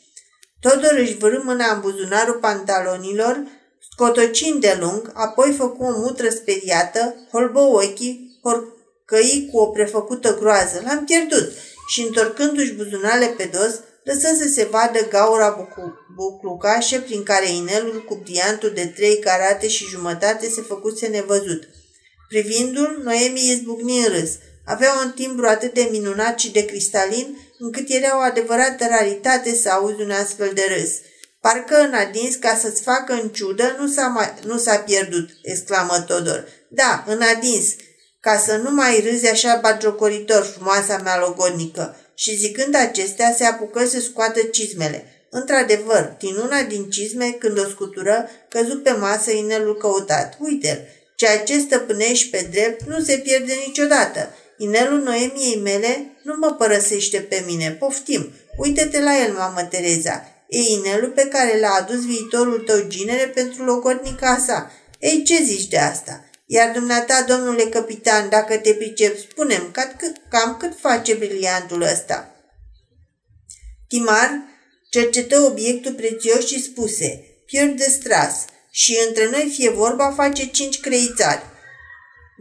Todor 0.60 0.95
își 0.98 1.17
vârâ 1.17 1.41
mâna 1.43 1.74
în 1.74 1.80
buzunarul 1.80 2.34
pantalonilor, 2.34 3.43
scotocind 3.91 4.62
de 4.62 4.78
lung, 4.80 5.12
apoi 5.13 5.54
făcu 5.58 5.84
o 5.84 5.91
mutră 5.91 6.30
speriată, 6.30 7.15
holbă 7.32 7.60
ochii, 7.60 8.39
horcăi 8.43 9.50
cu 9.52 9.58
o 9.58 9.65
prefăcută 9.65 10.38
groază. 10.39 10.82
L-am 10.86 11.06
pierdut 11.06 11.52
și, 11.88 12.02
întorcându-și 12.02 12.74
buzunale 12.74 13.26
pe 13.26 13.50
dos, 13.54 13.80
lăsă 14.04 14.36
să 14.38 14.48
se 14.48 14.67
vadă 14.72 15.08
gaura 15.08 15.50
bucu- 15.50 15.93
buclucașă 16.15 17.00
prin 17.00 17.24
care 17.24 17.50
inelul 17.50 18.04
cu 18.08 18.19
briantul 18.24 18.72
de 18.74 18.86
trei 18.86 19.19
carate 19.19 19.67
și 19.67 19.86
jumătate 19.86 20.50
se 20.50 20.62
făcuse 20.62 21.08
nevăzut. 21.08 21.63
Privindu-l, 22.28 23.02
Noemi 23.04 23.50
izbucni 23.52 23.98
în 23.98 24.13
râs. 24.13 24.32
Avea 24.65 24.93
un 25.06 25.12
timbru 25.12 25.48
atât 25.48 25.74
de 25.74 25.88
minunat 25.91 26.39
și 26.39 26.52
de 26.52 26.65
cristalin, 26.65 27.38
încât 27.60 27.89
era 27.89 28.17
o 28.17 28.19
adevărată 28.19 28.86
raritate 28.89 29.56
să 29.56 29.69
auzi 29.69 30.02
un 30.02 30.12
astfel 30.12 30.52
de 30.54 30.65
râs. 30.76 30.91
Parcă 31.41 31.76
în 31.76 31.93
adins, 31.93 32.36
ca 32.36 32.56
să-ți 32.62 32.82
facă 32.82 33.13
în 33.13 33.30
ciudă, 33.30 33.76
nu 33.80 33.88
s-a, 33.88 34.08
mai, 34.08 34.34
nu 34.45 34.58
s-a 34.58 34.78
pierdut, 34.78 35.30
exclamă 35.41 36.04
Todor. 36.08 36.48
Da, 36.69 37.04
în 37.08 37.22
adins, 37.22 37.65
ca 38.19 38.38
să 38.38 38.56
nu 38.56 38.72
mai 38.72 39.04
râzi 39.10 39.28
așa 39.28 39.60
bagiocoritor, 39.62 40.43
frumoasa 40.43 40.98
mea 40.98 41.19
logodnică. 41.19 41.95
Și 42.15 42.38
zicând 42.38 42.76
acestea, 42.76 43.34
se 43.38 43.45
apucă 43.45 43.86
să 43.86 44.00
scoată 44.00 44.39
cizmele. 44.41 45.28
Într-adevăr, 45.30 46.15
din 46.19 46.36
una 46.36 46.62
din 46.62 46.89
cizme, 46.89 47.32
când 47.32 47.60
o 47.60 47.69
scutură, 47.69 48.30
căzu 48.50 48.78
pe 48.78 48.91
masă 48.91 49.32
inelul 49.32 49.78
căutat. 49.78 50.38
Uite-l, 50.39 50.80
ceea 51.15 51.39
ce 51.39 51.60
stăpânești 51.60 52.30
pe 52.30 52.48
drept 52.52 52.82
nu 52.88 53.00
se 53.00 53.17
pierde 53.17 53.54
niciodată. 53.67 54.34
Inelul 54.58 55.00
Noemiei 55.00 55.62
mele 55.63 56.18
nu 56.29 56.35
mă 56.37 56.51
părăsește 56.53 57.19
pe 57.19 57.43
mine, 57.45 57.71
poftim. 57.71 58.31
Uite-te 58.57 59.01
la 59.01 59.23
el, 59.23 59.33
mamă 59.33 59.61
Tereza. 59.61 60.23
E 60.49 60.57
inelul 60.57 61.09
pe 61.09 61.21
care 61.21 61.59
l-a 61.59 61.69
adus 61.69 62.05
viitorul 62.05 62.59
tău 62.59 62.87
ginere 62.87 63.27
pentru 63.27 63.63
logodnica 63.63 64.43
sa. 64.45 64.71
Ei, 64.99 65.23
ce 65.23 65.43
zici 65.43 65.67
de 65.67 65.77
asta? 65.77 66.23
Iar 66.45 66.71
dumneata, 66.71 67.25
domnule 67.27 67.63
capitan, 67.63 68.29
dacă 68.29 68.57
te 68.57 68.73
pricep, 68.73 69.17
spunem 69.17 69.69
cam 69.71 69.93
cât, 69.97 70.15
cam 70.29 70.57
cât 70.59 70.79
face 70.79 71.13
briliantul 71.13 71.81
ăsta. 71.81 72.35
Timar 73.87 74.41
cercetă 74.89 75.39
obiectul 75.39 75.93
prețios 75.93 76.45
și 76.45 76.63
spuse, 76.63 77.23
pierd 77.45 77.77
de 77.77 77.89
stras, 77.89 78.45
și 78.71 78.99
între 79.07 79.29
noi 79.29 79.51
fie 79.55 79.69
vorba 79.69 80.11
face 80.11 80.45
cinci 80.45 80.79
creițari. 80.79 81.43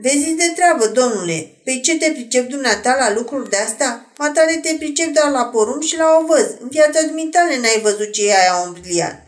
Vezi 0.01 0.35
de 0.35 0.53
treabă, 0.55 0.87
domnule. 0.87 1.33
Pe 1.33 1.61
păi 1.65 1.81
ce 1.81 1.97
te 1.97 2.11
pricep 2.11 2.49
dumneata 2.49 2.97
la 2.99 3.15
lucruri 3.15 3.51
de-asta? 3.51 4.13
Matale 4.19 4.61
te 4.63 4.75
pricep 4.79 5.15
doar 5.15 5.31
la 5.31 5.45
porumb 5.45 5.83
și 5.83 5.97
la 5.97 6.19
ovăz. 6.23 6.47
În 6.61 6.69
viața 6.69 7.03
dumitale 7.03 7.59
n-ai 7.61 7.81
văzut 7.83 8.13
ce 8.13 8.27
e 8.27 8.39
aia 8.39 8.65
un 8.67 8.73
briliant. 8.73 9.19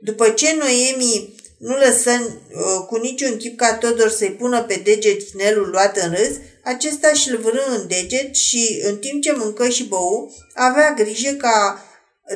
După 0.00 0.28
ce 0.28 0.54
Noemi 0.54 1.34
nu 1.58 1.76
lăsă 1.76 2.10
uh, 2.10 2.86
cu 2.86 2.96
niciun 2.96 3.36
chip 3.36 3.56
ca 3.56 3.74
Todor 3.74 4.10
să-i 4.10 4.30
pună 4.30 4.62
pe 4.62 4.80
deget 4.84 5.20
inelul 5.34 5.68
luat 5.70 5.96
în 5.96 6.10
râs, 6.10 6.30
acesta 6.64 7.12
și-l 7.12 7.38
vârâ 7.38 7.62
în 7.68 7.86
deget 7.88 8.34
și, 8.34 8.82
în 8.84 8.96
timp 8.96 9.22
ce 9.22 9.32
mâncă 9.32 9.68
și 9.68 9.84
bău, 9.84 10.34
avea 10.54 10.94
grijă 10.94 11.30
ca 11.30 11.84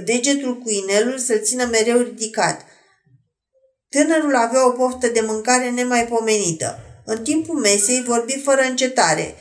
degetul 0.04 0.58
cu 0.58 0.70
inelul 0.70 1.18
să-l 1.18 1.40
țină 1.42 1.64
mereu 1.64 1.98
ridicat. 1.98 2.64
Tânărul 3.88 4.36
avea 4.36 4.66
o 4.66 4.70
poftă 4.70 5.08
de 5.08 5.20
mâncare 5.20 5.70
nemaipomenită. 5.70 6.85
În 7.08 7.22
timpul 7.22 7.58
mesei 7.58 8.02
vorbi 8.06 8.40
fără 8.44 8.60
încetare. 8.60 9.34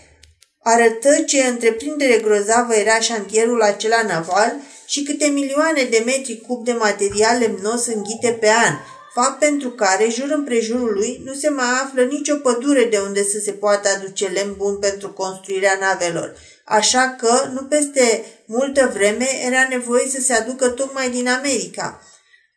Arătă 0.63 1.21
ce 1.25 1.43
întreprindere 1.43 2.17
grozavă 2.17 2.75
era 2.75 2.99
șantierul 2.99 3.61
acela 3.61 4.01
naval 4.01 4.55
și 4.85 5.03
câte 5.03 5.25
milioane 5.25 5.83
de 5.83 6.03
metri 6.05 6.41
cub 6.47 6.65
de 6.65 6.71
material 6.71 7.39
lemnos 7.39 7.85
înghite 7.85 8.37
pe 8.39 8.47
an, 8.47 8.73
fapt 9.13 9.39
pentru 9.39 9.69
care, 9.69 10.09
jur 10.09 10.29
împrejurul 10.29 10.93
lui, 10.93 11.21
nu 11.25 11.33
se 11.33 11.49
mai 11.49 11.65
află 11.83 12.01
nicio 12.03 12.35
pădure 12.35 12.83
de 12.83 12.97
unde 12.97 13.23
să 13.23 13.39
se 13.43 13.51
poată 13.51 13.89
aduce 13.95 14.27
lemn 14.27 14.53
bun 14.57 14.79
pentru 14.79 15.09
construirea 15.09 15.77
navelor. 15.79 16.35
Așa 16.65 17.15
că, 17.19 17.49
nu 17.53 17.63
peste 17.63 18.25
multă 18.45 18.91
vreme, 18.93 19.27
era 19.45 19.67
nevoie 19.69 20.07
să 20.09 20.21
se 20.21 20.33
aducă 20.33 20.67
tocmai 20.67 21.09
din 21.09 21.27
America. 21.27 22.01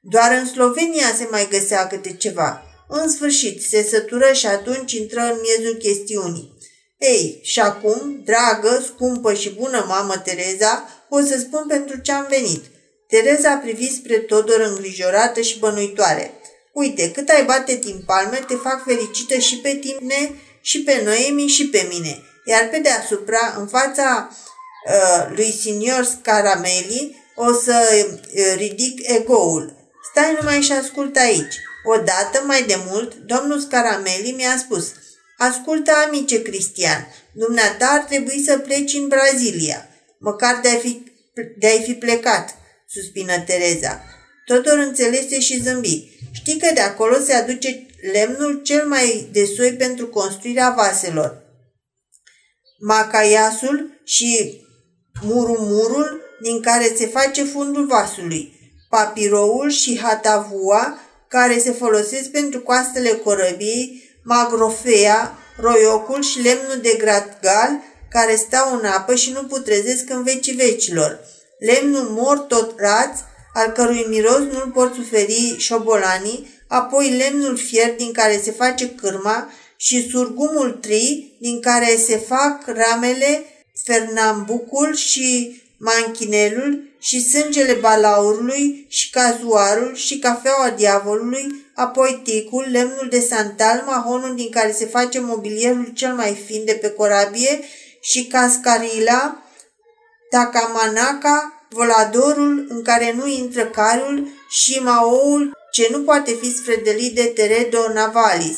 Doar 0.01 0.33
în 0.41 0.47
Slovenia 0.47 1.15
se 1.17 1.29
mai 1.31 1.49
găsea 1.51 1.87
câte 1.87 2.13
ceva. 2.13 2.68
În 2.89 3.09
sfârșit, 3.09 3.63
se 3.63 3.83
sătură 3.83 4.33
și 4.33 4.47
atunci 4.47 4.93
intră 4.93 5.21
în 5.21 5.39
miezul 5.43 5.77
chestiunii. 5.77 6.57
Ei, 6.99 7.41
și 7.43 7.61
acum, 7.61 8.23
dragă, 8.25 8.83
scumpă 8.87 9.35
și 9.35 9.51
bună 9.51 9.85
mamă 9.89 10.17
Tereza, 10.17 10.89
o 11.09 11.21
să 11.21 11.39
spun 11.39 11.65
pentru 11.69 12.01
ce 12.01 12.13
am 12.13 12.27
venit. 12.29 12.65
Tereza 13.09 13.51
a 13.51 13.57
privit 13.57 13.93
spre 13.93 14.17
Todor 14.17 14.61
îngrijorată 14.61 15.41
și 15.41 15.59
bănuitoare. 15.59 16.33
Uite, 16.73 17.11
cât 17.11 17.29
ai 17.29 17.45
bate 17.45 17.75
din 17.75 18.03
palme, 18.07 18.45
te 18.47 18.55
fac 18.55 18.85
fericită 18.85 19.39
și 19.39 19.57
pe 19.57 19.75
tine, 19.75 20.35
și 20.61 20.83
pe 20.83 21.01
Noemi, 21.05 21.47
și 21.47 21.69
pe 21.69 21.89
mine. 21.91 22.23
Iar 22.45 22.69
pe 22.69 22.79
deasupra, 22.79 23.55
în 23.59 23.67
fața 23.67 24.31
uh, 24.87 25.37
lui 25.37 25.53
Signor 25.61 26.05
Scarameli, 26.05 27.17
o 27.35 27.53
să 27.53 28.07
uh, 28.07 28.55
ridic 28.57 29.09
egoul. 29.09 29.77
Stai 30.11 30.37
numai 30.39 30.61
și 30.61 30.73
ascultă 30.73 31.19
aici. 31.19 31.55
Odată, 31.95 32.43
mai 32.47 32.63
de 32.63 32.75
mult, 32.87 33.15
domnul 33.15 33.61
Scarameli 33.61 34.35
mi-a 34.37 34.57
spus 34.59 34.93
Ascultă, 35.37 35.93
amice 36.07 36.43
Cristian, 36.43 37.07
dumneata 37.33 37.87
ar 37.87 38.01
trebui 38.05 38.43
să 38.47 38.59
pleci 38.59 38.95
în 38.95 39.09
Brazilia, 39.09 39.89
măcar 40.19 40.61
de-ai 40.63 40.79
fi, 40.79 41.03
de 41.59 41.83
fi 41.85 41.95
plecat, 41.95 42.55
suspină 42.87 43.41
Tereza. 43.41 44.03
Totul 44.47 44.79
înțelese 44.79 45.41
și 45.41 45.63
zâmbi. 45.63 46.19
Știi 46.33 46.59
că 46.59 46.71
de 46.75 46.81
acolo 46.81 47.19
se 47.19 47.33
aduce 47.33 47.87
lemnul 48.13 48.63
cel 48.63 48.87
mai 48.87 49.29
de 49.33 49.45
soi 49.57 49.73
pentru 49.73 50.07
construirea 50.07 50.75
vaselor. 50.77 51.43
Macaiasul 52.79 54.01
și 54.05 54.61
murumurul 55.23 56.21
din 56.43 56.61
care 56.61 56.95
se 56.97 57.07
face 57.07 57.45
fundul 57.45 57.87
vasului, 57.87 58.53
papiroul 58.89 59.71
și 59.71 59.99
hatavua 59.99 60.99
care 61.29 61.59
se 61.59 61.73
folosesc 61.73 62.31
pentru 62.31 62.61
coastele 62.61 63.11
corăbiei, 63.11 64.11
magrofea, 64.23 65.39
roiocul 65.57 66.23
și 66.23 66.41
lemnul 66.43 66.79
de 66.83 66.97
gratgal 66.99 67.71
care 68.11 68.35
stau 68.35 68.75
în 68.79 68.85
apă 68.85 69.15
și 69.15 69.33
nu 69.33 69.43
putrezesc 69.45 70.11
în 70.11 70.23
vecii 70.23 70.55
vecilor. 70.55 71.21
Lemnul 71.59 72.09
mor 72.09 72.39
tot 72.39 72.75
raț, 72.79 73.19
al 73.55 73.71
cărui 73.71 74.07
miros 74.09 74.39
nu-l 74.39 74.71
pot 74.75 74.95
suferi 74.95 75.57
șobolanii, 75.59 76.49
apoi 76.69 77.17
lemnul 77.17 77.57
fier 77.57 77.95
din 77.97 78.13
care 78.13 78.41
se 78.43 78.51
face 78.51 78.91
cârma 78.91 79.53
și 79.77 80.09
surgumul 80.11 80.71
tri 80.71 81.37
din 81.41 81.61
care 81.61 81.97
se 82.07 82.17
fac 82.17 82.67
ramele, 82.67 83.45
fernambucul 83.85 84.95
și 84.95 85.63
manchinelul 85.79 86.97
și 87.01 87.29
sângele 87.29 87.73
balaurului 87.73 88.87
și 88.89 89.11
cazuarul 89.11 89.95
și 89.95 90.19
cafeaua 90.19 90.71
diavolului, 90.71 91.67
apoi 91.75 92.21
ticul, 92.25 92.67
lemnul 92.71 93.07
de 93.11 93.21
santal, 93.21 93.83
mahonul 93.87 94.35
din 94.35 94.51
care 94.51 94.73
se 94.73 94.87
face 94.87 95.21
mobilierul 95.21 95.91
cel 95.95 96.15
mai 96.15 96.43
fin 96.47 96.65
de 96.65 96.73
pe 96.73 96.91
corabie 96.91 97.61
și 98.01 98.27
cascarila, 98.27 99.43
tacamanaka, 100.31 101.67
voladorul 101.71 102.67
în 102.69 102.83
care 102.83 103.13
nu 103.13 103.27
intră 103.27 103.67
carul 103.67 104.29
și 104.49 104.79
maoul 104.79 105.57
ce 105.73 105.89
nu 105.91 106.03
poate 106.03 106.33
fi 106.41 106.55
sfredelit 106.55 107.15
de 107.15 107.23
Teredo 107.25 107.93
Navalis. 107.93 108.57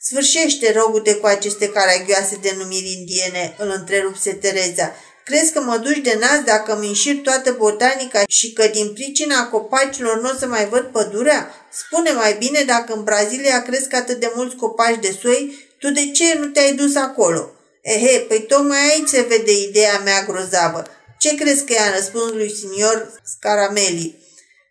Sfârșește, 0.00 0.72
rogute, 0.72 1.14
cu 1.14 1.26
aceste 1.26 1.68
caragioase 1.68 2.38
denumiri 2.42 2.96
indiene, 2.98 3.54
îl 3.58 3.72
întrerupse 3.76 4.32
Tereza. 4.32 4.92
Crezi 5.24 5.52
că 5.52 5.60
mă 5.60 5.76
duci 5.76 5.98
de 5.98 6.16
nas 6.20 6.40
dacă 6.44 6.76
îmi 6.76 6.86
înșir 6.86 7.16
toată 7.22 7.52
botanica 7.58 8.22
și 8.28 8.52
că 8.52 8.66
din 8.66 8.92
pricina 8.92 9.48
copacilor 9.48 10.20
nu 10.20 10.30
o 10.30 10.38
să 10.38 10.46
mai 10.46 10.68
văd 10.68 10.82
pădurea? 10.82 11.54
Spune 11.72 12.12
mai 12.12 12.36
bine 12.38 12.62
dacă 12.66 12.92
în 12.92 13.04
Brazilia 13.04 13.62
cresc 13.62 13.94
atât 13.94 14.20
de 14.20 14.32
mulți 14.34 14.56
copaci 14.56 15.00
de 15.00 15.16
soi, 15.22 15.68
tu 15.78 15.90
de 15.90 16.10
ce 16.10 16.38
nu 16.38 16.46
te-ai 16.46 16.72
dus 16.72 16.96
acolo? 16.96 17.50
Ehe, 17.82 18.18
păi 18.18 18.44
tocmai 18.48 18.78
aici 18.90 19.08
se 19.08 19.26
vede 19.28 19.52
ideea 19.52 20.00
mea 20.04 20.22
grozavă. 20.22 20.86
Ce 21.18 21.34
crezi 21.34 21.64
că 21.64 21.72
i-a 21.72 21.94
răspuns 21.94 22.32
lui 22.32 22.54
signor 22.54 23.20
Scarameli? 23.24 24.18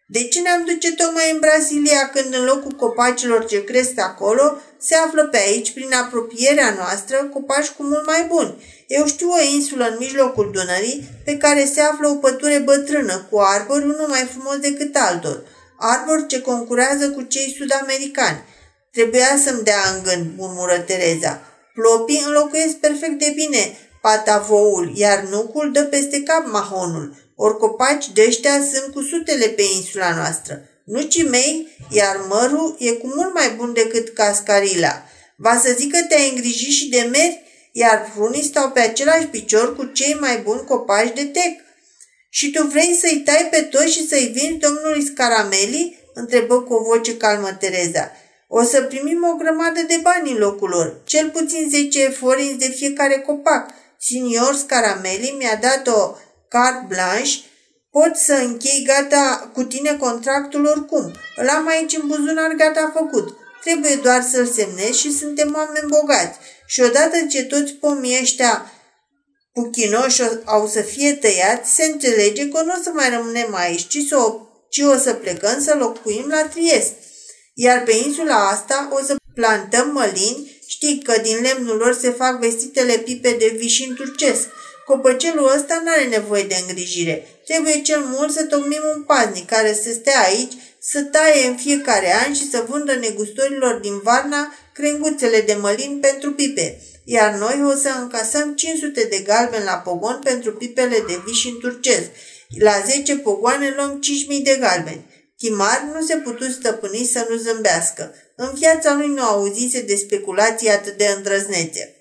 De 0.05 0.23
ce 0.23 0.39
ne-am 0.39 0.65
duce 0.65 0.93
tocmai 0.95 1.31
în 1.31 1.39
Brazilia 1.39 2.09
când 2.13 2.33
în 2.33 2.43
locul 2.45 2.71
copacilor 2.71 3.45
ce 3.45 3.63
cresc 3.63 3.99
acolo 3.99 4.61
se 4.83 4.95
află 4.95 5.23
pe 5.27 5.37
aici, 5.37 5.73
prin 5.73 5.93
apropierea 5.93 6.73
noastră, 6.77 7.29
copaci 7.33 7.69
cu 7.69 7.83
mult 7.83 8.05
mai 8.05 8.25
buni? 8.27 8.63
Eu 8.87 9.05
știu 9.05 9.29
o 9.29 9.41
insulă 9.55 9.87
în 9.87 9.95
mijlocul 9.99 10.49
Dunării 10.53 11.09
pe 11.25 11.37
care 11.37 11.65
se 11.65 11.81
află 11.81 12.07
o 12.07 12.15
pădure 12.15 12.57
bătrână 12.57 13.27
cu 13.29 13.37
arbori 13.39 13.83
unul 13.83 14.07
mai 14.07 14.29
frumos 14.31 14.57
decât 14.57 14.95
altor. 14.95 15.43
Arbori 15.79 16.27
ce 16.27 16.41
concurează 16.41 17.09
cu 17.09 17.21
cei 17.21 17.55
sud-americani. 17.57 18.43
Trebuia 18.91 19.37
să-mi 19.43 19.63
dea 19.63 19.81
în 19.95 20.03
gând, 20.03 20.25
murmură 20.37 20.79
Tereza. 20.79 21.41
Plopii 21.73 22.23
înlocuiesc 22.25 22.75
perfect 22.75 23.19
de 23.19 23.31
bine 23.35 23.77
patavoul, 24.01 24.91
iar 24.95 25.23
nucul 25.29 25.71
dă 25.71 25.83
peste 25.83 26.23
cap 26.23 26.45
mahonul. 26.51 27.15
Ori 27.35 27.57
copaci 27.57 28.09
de 28.09 28.23
ăștia 28.27 28.51
sunt 28.73 28.93
cu 28.93 29.01
sutele 29.01 29.45
pe 29.45 29.61
insula 29.75 30.15
noastră. 30.15 30.61
Nucii 30.83 31.23
mei, 31.23 31.77
iar 31.89 32.25
mărul 32.29 32.75
e 32.79 32.91
cu 32.91 33.07
mult 33.15 33.33
mai 33.33 33.49
bun 33.49 33.73
decât 33.73 34.09
cascarila. 34.09 35.03
Va 35.35 35.59
să 35.63 35.73
zic 35.77 35.91
că 35.91 35.99
te-ai 36.07 36.29
îngrijit 36.29 36.71
și 36.71 36.89
de 36.89 37.07
meri, 37.11 37.41
iar 37.71 38.11
frunii 38.13 38.43
stau 38.43 38.69
pe 38.69 38.79
același 38.79 39.25
picior 39.25 39.75
cu 39.75 39.85
cei 39.85 40.17
mai 40.19 40.37
buni 40.37 40.65
copaci 40.65 41.15
de 41.15 41.25
tec. 41.25 41.59
Și 42.29 42.51
tu 42.51 42.67
vrei 42.67 42.97
să-i 43.01 43.21
tai 43.25 43.47
pe 43.51 43.61
toți 43.61 43.91
și 43.91 44.07
să-i 44.07 44.31
vinzi 44.33 44.59
domnului 44.59 45.05
Scarameli? 45.05 46.01
întrebă 46.13 46.61
cu 46.61 46.73
o 46.73 46.83
voce 46.83 47.17
calmă 47.17 47.51
Tereza. 47.51 48.11
O 48.47 48.63
să 48.63 48.81
primim 48.81 49.23
o 49.33 49.35
grămadă 49.35 49.81
de 49.87 49.99
bani 50.01 50.31
în 50.31 50.37
locul 50.37 50.69
lor, 50.69 51.01
cel 51.05 51.29
puțin 51.29 51.69
10 51.69 52.09
forinți 52.09 52.67
de 52.67 52.73
fiecare 52.75 53.19
copac. 53.19 53.69
Signor 53.99 54.55
Scarameli 54.55 55.35
mi-a 55.37 55.55
dat 55.61 55.87
o 55.87 56.15
carte 56.47 56.85
blanche, 56.87 57.39
pot 57.95 58.15
să 58.15 58.33
închei 58.33 58.83
gata 58.87 59.51
cu 59.53 59.63
tine 59.63 59.97
contractul 59.99 60.65
oricum. 60.65 61.13
Îl 61.35 61.47
am 61.47 61.67
aici 61.67 61.97
în 62.01 62.07
buzunar 62.07 62.51
gata 62.57 62.91
făcut. 62.97 63.37
Trebuie 63.63 63.95
doar 63.95 64.21
să-l 64.31 64.45
semnezi 64.45 64.99
și 64.99 65.17
suntem 65.17 65.53
oameni 65.55 65.87
bogați. 65.87 66.37
Și 66.65 66.81
odată 66.81 67.17
ce 67.29 67.43
toți 67.43 67.73
pomii 67.73 68.19
ăștia 68.21 68.71
puchinoși 69.53 70.21
au 70.45 70.67
să 70.67 70.81
fie 70.81 71.13
tăiați, 71.13 71.73
se 71.73 71.83
înțelege 71.83 72.47
că 72.47 72.61
nu 72.61 72.73
o 72.79 72.81
să 72.83 72.91
mai 72.93 73.09
rămânem 73.09 73.55
aici, 73.55 73.87
ci, 73.87 73.97
să 74.07 74.17
o, 74.17 74.39
ci 74.69 74.79
o 74.79 74.97
să 74.97 75.13
plecăm 75.13 75.61
să 75.61 75.75
locuim 75.79 76.27
la 76.29 76.47
Triest. 76.47 76.93
Iar 77.53 77.83
pe 77.83 77.91
insula 77.91 78.49
asta 78.49 78.89
o 78.91 79.03
să 79.03 79.15
plantăm 79.33 79.91
mălini, 79.91 80.61
știi 80.67 81.01
că 81.03 81.21
din 81.21 81.37
lemnul 81.41 81.77
lor 81.77 81.97
se 82.01 82.09
fac 82.09 82.39
vestitele 82.39 82.97
pipe 82.97 83.35
de 83.39 83.53
vișin 83.57 83.93
turcesc. 83.95 84.47
Copăcelul 84.85 85.51
ăsta 85.55 85.81
nu 85.83 85.91
are 85.91 86.05
nevoie 86.05 86.43
de 86.43 86.55
îngrijire. 86.61 87.27
Trebuie 87.45 87.81
cel 87.81 87.99
mult 87.99 88.31
să 88.31 88.43
tocmim 88.43 88.81
un 88.95 89.03
paznic 89.03 89.45
care 89.45 89.73
să 89.73 89.91
stea 89.91 90.21
aici, 90.21 90.53
să 90.79 91.01
taie 91.01 91.47
în 91.47 91.55
fiecare 91.55 92.13
an 92.25 92.33
și 92.33 92.49
să 92.49 92.65
vândă 92.69 92.93
negustorilor 92.93 93.73
din 93.73 93.99
Varna 93.99 94.53
crenguțele 94.73 95.41
de 95.41 95.53
mălin 95.53 95.99
pentru 96.01 96.31
pipe. 96.31 96.81
Iar 97.03 97.33
noi 97.33 97.61
o 97.65 97.75
să 97.75 97.89
încasăm 97.99 98.55
500 98.55 99.03
de 99.03 99.19
galben 99.19 99.63
la 99.63 99.73
pogon 99.73 100.19
pentru 100.23 100.53
pipele 100.53 101.03
de 101.07 101.21
vișin 101.25 101.59
turcesc. 101.59 102.09
La 102.59 102.71
10 102.85 103.17
pogoane 103.17 103.73
luăm 103.75 104.01
5.000 104.37 104.43
de 104.43 104.57
galbeni. 104.59 105.05
Timar 105.37 105.89
nu 105.93 106.05
se 106.05 106.15
putu 106.15 106.49
stăpâni 106.49 107.09
să 107.11 107.27
nu 107.29 107.35
zâmbească. 107.35 108.15
În 108.35 108.51
viața 108.53 108.93
lui 108.93 109.07
nu 109.07 109.23
auzise 109.23 109.81
de 109.81 109.95
speculații 109.95 110.69
atât 110.69 110.97
de 110.97 111.13
îndrăznețe. 111.15 111.95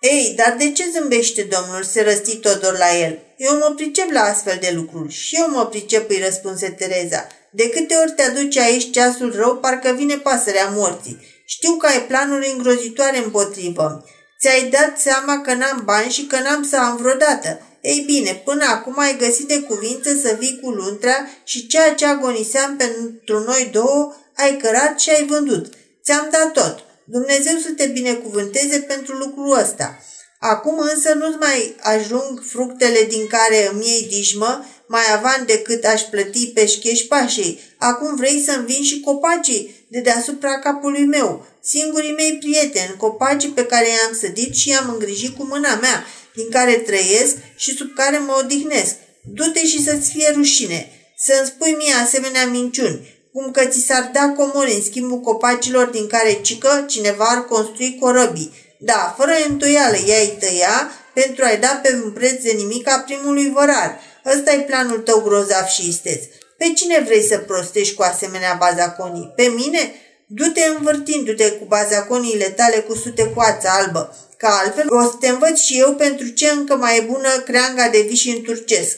Ei, 0.00 0.34
dar 0.36 0.56
de 0.58 0.72
ce 0.72 0.84
zâmbește 0.92 1.42
domnul? 1.42 1.82
se 1.82 2.02
răsti 2.02 2.36
Todor 2.36 2.78
la 2.78 2.96
el. 2.96 3.18
Eu 3.36 3.58
mă 3.58 3.72
pricep 3.76 4.10
la 4.10 4.20
astfel 4.20 4.58
de 4.60 4.72
lucruri. 4.74 5.12
Și 5.12 5.36
eu 5.36 5.50
mă 5.50 5.66
pricep, 5.66 6.10
îi 6.10 6.22
răspunse 6.24 6.68
Tereza. 6.68 7.26
De 7.50 7.68
câte 7.68 7.94
ori 7.94 8.12
te 8.12 8.22
aduci 8.22 8.56
aici 8.56 8.90
ceasul 8.90 9.34
rău, 9.36 9.56
parcă 9.56 9.92
vine 9.96 10.14
pasărea 10.14 10.72
morții. 10.74 11.18
Știu 11.46 11.72
că 11.72 11.86
ai 11.86 12.02
planuri 12.06 12.52
îngrozitoare 12.56 13.18
împotrivă. 13.18 14.04
Ți-ai 14.40 14.68
dat 14.70 14.98
seama 14.98 15.40
că 15.40 15.54
n-am 15.54 15.82
bani 15.84 16.10
și 16.10 16.26
că 16.26 16.38
n-am 16.38 16.62
să 16.62 16.76
am 16.76 16.96
vreodată. 16.96 17.60
Ei 17.80 18.02
bine, 18.06 18.42
până 18.44 18.64
acum 18.64 18.98
ai 18.98 19.16
găsit 19.16 19.48
de 19.48 19.60
cuvință 19.60 20.16
să 20.22 20.36
vii 20.38 20.58
cu 20.62 20.70
luntrea 20.70 21.30
și 21.44 21.66
ceea 21.66 21.94
ce 21.94 22.06
agoniseam 22.06 22.76
pentru 22.76 23.44
noi 23.44 23.68
două, 23.72 24.14
ai 24.36 24.56
cărat 24.56 25.00
și 25.00 25.10
ai 25.10 25.26
vândut. 25.26 25.66
Ți-am 26.04 26.28
dat 26.30 26.52
tot. 26.52 26.85
Dumnezeu 27.08 27.56
să 27.58 27.70
te 27.76 27.86
binecuvânteze 27.86 28.78
pentru 28.78 29.16
lucrul 29.16 29.58
ăsta. 29.58 29.98
Acum 30.38 30.78
însă 30.78 31.14
nu-ți 31.14 31.36
mai 31.36 31.76
ajung 31.80 32.42
fructele 32.44 33.06
din 33.08 33.26
care 33.26 33.68
îmi 33.72 33.86
iei 33.86 34.06
dișmă, 34.08 34.64
mai 34.86 35.02
avan 35.14 35.44
decât 35.46 35.84
aș 35.84 36.02
plăti 36.02 36.46
pe 36.46 36.72
pașei. 37.08 37.60
Acum 37.78 38.16
vrei 38.16 38.42
să-mi 38.46 38.66
vin 38.66 38.82
și 38.82 39.00
copacii 39.00 39.86
de 39.88 40.00
deasupra 40.00 40.58
capului 40.58 41.04
meu, 41.04 41.46
singurii 41.62 42.14
mei 42.14 42.38
prieteni, 42.38 42.96
copacii 42.96 43.48
pe 43.48 43.66
care 43.66 43.86
i-am 43.88 44.14
sădit 44.20 44.54
și 44.54 44.68
i-am 44.68 44.90
îngrijit 44.92 45.36
cu 45.36 45.44
mâna 45.44 45.74
mea, 45.74 46.04
din 46.34 46.50
care 46.50 46.72
trăiesc 46.72 47.36
și 47.56 47.76
sub 47.76 47.94
care 47.94 48.18
mă 48.18 48.40
odihnesc. 48.42 48.94
Du-te 49.34 49.66
și 49.66 49.82
să-ți 49.82 50.10
fie 50.10 50.30
rușine, 50.34 50.90
să-mi 51.18 51.46
spui 51.46 51.72
mie 51.72 51.92
asemenea 51.92 52.46
minciuni, 52.46 53.15
cum 53.36 53.50
că 53.50 53.64
ți 53.64 53.86
s-ar 53.86 54.10
da 54.12 54.32
comori 54.36 54.72
în 54.72 54.82
schimbul 54.82 55.20
copacilor 55.20 55.86
din 55.86 56.06
care 56.06 56.32
cică 56.32 56.84
cineva 56.88 57.24
ar 57.24 57.44
construi 57.44 57.96
corăbii. 58.00 58.52
Da, 58.78 59.14
fără 59.18 59.32
întoială, 59.48 59.96
ea 60.06 60.20
îi 60.20 60.36
tăia 60.40 60.90
pentru 61.14 61.44
a-i 61.44 61.58
da 61.58 61.80
pe 61.82 62.00
un 62.04 62.12
preț 62.12 62.42
de 62.42 62.50
nimic 62.50 62.88
a 62.88 62.98
primului 63.06 63.50
vărar. 63.50 64.00
ăsta 64.36 64.52
e 64.52 64.58
planul 64.58 64.98
tău 64.98 65.20
grozav 65.20 65.66
și 65.66 65.88
isteț. 65.88 66.24
Pe 66.58 66.72
cine 66.76 67.02
vrei 67.04 67.22
să 67.22 67.38
prostești 67.38 67.94
cu 67.94 68.02
asemenea 68.02 68.56
bazaconii? 68.58 69.32
Pe 69.36 69.42
mine? 69.42 69.92
Du-te 70.26 70.60
învârtindu-te 70.76 71.50
cu 71.50 71.64
bazaconiile 71.64 72.48
tale 72.48 72.76
cu 72.76 72.94
sute 72.94 73.32
coață 73.34 73.68
albă, 73.68 74.16
ca 74.36 74.60
altfel 74.62 74.86
o 74.88 75.02
să 75.02 75.16
te 75.20 75.28
învăț 75.28 75.58
și 75.58 75.78
eu 75.78 75.94
pentru 75.94 76.28
ce 76.28 76.48
încă 76.48 76.76
mai 76.76 76.96
e 76.96 77.00
bună 77.00 77.28
creanga 77.44 77.88
de 77.88 78.04
viși 78.08 78.30
în 78.30 78.42
turcesc. 78.42 78.96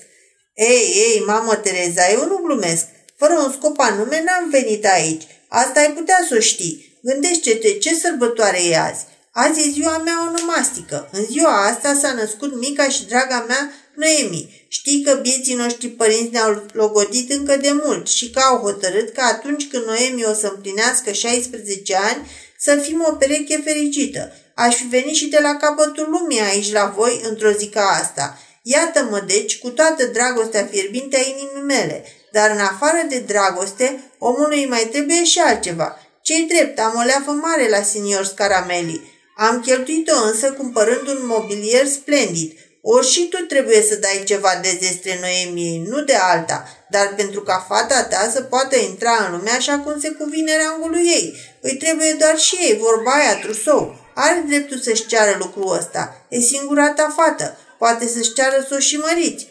Ei, 0.55 0.95
ei, 0.95 1.23
mamă 1.27 1.55
Tereza, 1.55 2.11
eu 2.13 2.27
nu 2.27 2.37
glumesc. 2.37 2.85
Fără 3.19 3.35
un 3.45 3.53
scop 3.53 3.79
anume 3.79 4.23
n-am 4.25 4.51
venit 4.51 4.87
aici. 4.87 5.23
Asta 5.49 5.81
ai 5.81 5.91
putea 5.91 6.25
să 6.29 6.35
o 6.37 6.41
știi. 6.41 6.99
Gândește-te 7.03 7.73
ce 7.73 7.95
sărbătoare 7.95 8.65
e 8.65 8.79
azi. 8.79 9.05
Azi 9.33 9.61
e 9.61 9.71
ziua 9.71 9.99
mea 9.99 10.29
onomastică. 10.29 11.09
În 11.13 11.25
ziua 11.25 11.67
asta 11.67 11.99
s-a 12.03 12.13
născut 12.13 12.59
mica 12.61 12.89
și 12.89 13.07
draga 13.07 13.45
mea 13.49 13.73
Noemi. 13.95 14.67
Știi 14.69 15.03
că 15.03 15.15
bieții 15.15 15.55
noștri 15.55 15.89
părinți 15.89 16.33
ne-au 16.33 16.67
logodit 16.73 17.33
încă 17.33 17.57
de 17.57 17.73
mult 17.85 18.09
și 18.09 18.31
că 18.31 18.41
au 18.41 18.57
hotărât 18.57 19.13
că 19.13 19.21
atunci 19.21 19.69
când 19.69 19.85
Noemi 19.85 20.25
o 20.25 20.33
să 20.33 20.53
împlinească 20.55 21.13
16 21.13 21.97
ani, 21.97 22.27
să 22.59 22.77
fim 22.77 23.05
o 23.09 23.13
pereche 23.13 23.61
fericită. 23.65 24.33
Aș 24.55 24.77
fi 24.77 24.87
venit 24.87 25.15
și 25.15 25.27
de 25.27 25.39
la 25.43 25.57
capătul 25.57 26.09
lumii 26.11 26.41
aici 26.41 26.73
la 26.73 26.95
voi 26.97 27.21
într-o 27.29 27.51
zi 27.51 27.69
ca 27.69 27.83
asta. 28.01 28.39
Iată-mă 28.63 29.25
deci, 29.27 29.59
cu 29.59 29.71
toată 29.71 30.05
dragostea 30.05 30.69
fierbinte 30.71 31.17
a 31.17 31.29
inimii 31.29 31.67
mele, 31.67 32.05
dar 32.33 32.51
în 32.51 32.59
afară 32.59 33.03
de 33.09 33.19
dragoste, 33.19 34.13
omului 34.19 34.67
mai 34.67 34.89
trebuie 34.93 35.25
și 35.25 35.39
altceva. 35.39 35.99
Cei 36.23 36.47
drept, 36.49 36.79
am 36.79 36.95
o 36.97 37.03
leafă 37.03 37.31
mare 37.31 37.69
la 37.69 37.83
senior 37.83 38.25
Scarameli. 38.25 39.17
Am 39.37 39.61
cheltuit-o 39.61 40.17
însă 40.25 40.53
cumpărând 40.53 41.09
un 41.09 41.27
mobilier 41.27 41.87
splendid. 41.87 42.53
Ori 42.83 43.07
și 43.07 43.29
tu 43.29 43.37
trebuie 43.37 43.83
să 43.83 43.95
dai 43.95 44.23
ceva 44.25 44.51
de 44.63 44.79
zestre 44.83 45.19
Noemiei, 45.21 45.85
nu 45.89 46.01
de 46.01 46.15
alta, 46.15 46.69
dar 46.91 47.15
pentru 47.17 47.41
ca 47.43 47.67
fata 47.69 48.05
ta 48.05 48.31
să 48.33 48.43
poată 48.43 48.77
intra 48.77 49.25
în 49.25 49.37
lume 49.37 49.51
așa 49.51 49.79
cum 49.79 50.01
se 50.01 50.09
cuvine 50.11 50.53
rangului 50.57 51.07
ei. 51.07 51.35
Îi 51.61 51.77
trebuie 51.77 52.17
doar 52.19 52.39
și 52.39 52.57
ei, 52.61 52.79
vorba 52.79 53.11
aia, 53.11 53.39
trusou. 53.39 53.97
Are 54.15 54.45
dreptul 54.47 54.79
să-și 54.79 55.07
ceară 55.07 55.37
lucrul 55.39 55.77
ăsta. 55.79 56.27
E 56.29 56.41
singura 56.41 56.89
ta 56.91 57.15
fată. 57.17 57.59
Poate 57.79 58.07
să-și 58.09 58.33
ceară 58.33 58.65
să 58.69 58.75
o 58.75 58.79
și 58.79 58.97
măriți. 58.97 59.49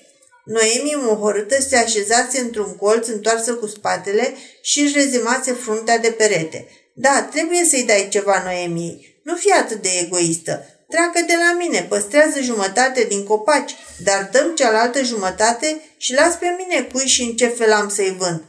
Noemi, 0.47 0.93
mohorâtă, 0.95 1.61
se 1.61 1.77
așezase 1.77 2.39
într-un 2.39 2.75
colț 2.75 3.07
întoarsă 3.07 3.53
cu 3.53 3.67
spatele 3.67 4.33
și 4.61 4.79
își 4.79 4.93
rezemase 4.93 5.51
fruntea 5.51 5.97
de 5.97 6.09
perete. 6.09 6.67
Da, 6.93 7.27
trebuie 7.31 7.63
să-i 7.63 7.83
dai 7.83 8.07
ceva 8.09 8.41
Noemiei. 8.43 9.19
Nu 9.23 9.35
fi 9.35 9.51
atât 9.51 9.81
de 9.81 9.89
egoistă. 10.01 10.65
Treacă 10.89 11.19
de 11.27 11.33
la 11.37 11.57
mine, 11.57 11.85
păstrează 11.89 12.41
jumătate 12.41 13.03
din 13.03 13.23
copaci, 13.23 13.75
dar 14.03 14.29
dăm 14.31 14.55
cealaltă 14.55 15.03
jumătate 15.03 15.81
și 15.97 16.13
las 16.13 16.35
pe 16.35 16.55
mine 16.57 16.81
cui 16.81 17.05
și 17.05 17.21
în 17.21 17.35
ce 17.35 17.47
fel 17.47 17.71
am 17.71 17.89
să-i 17.89 18.15
vând. 18.19 18.41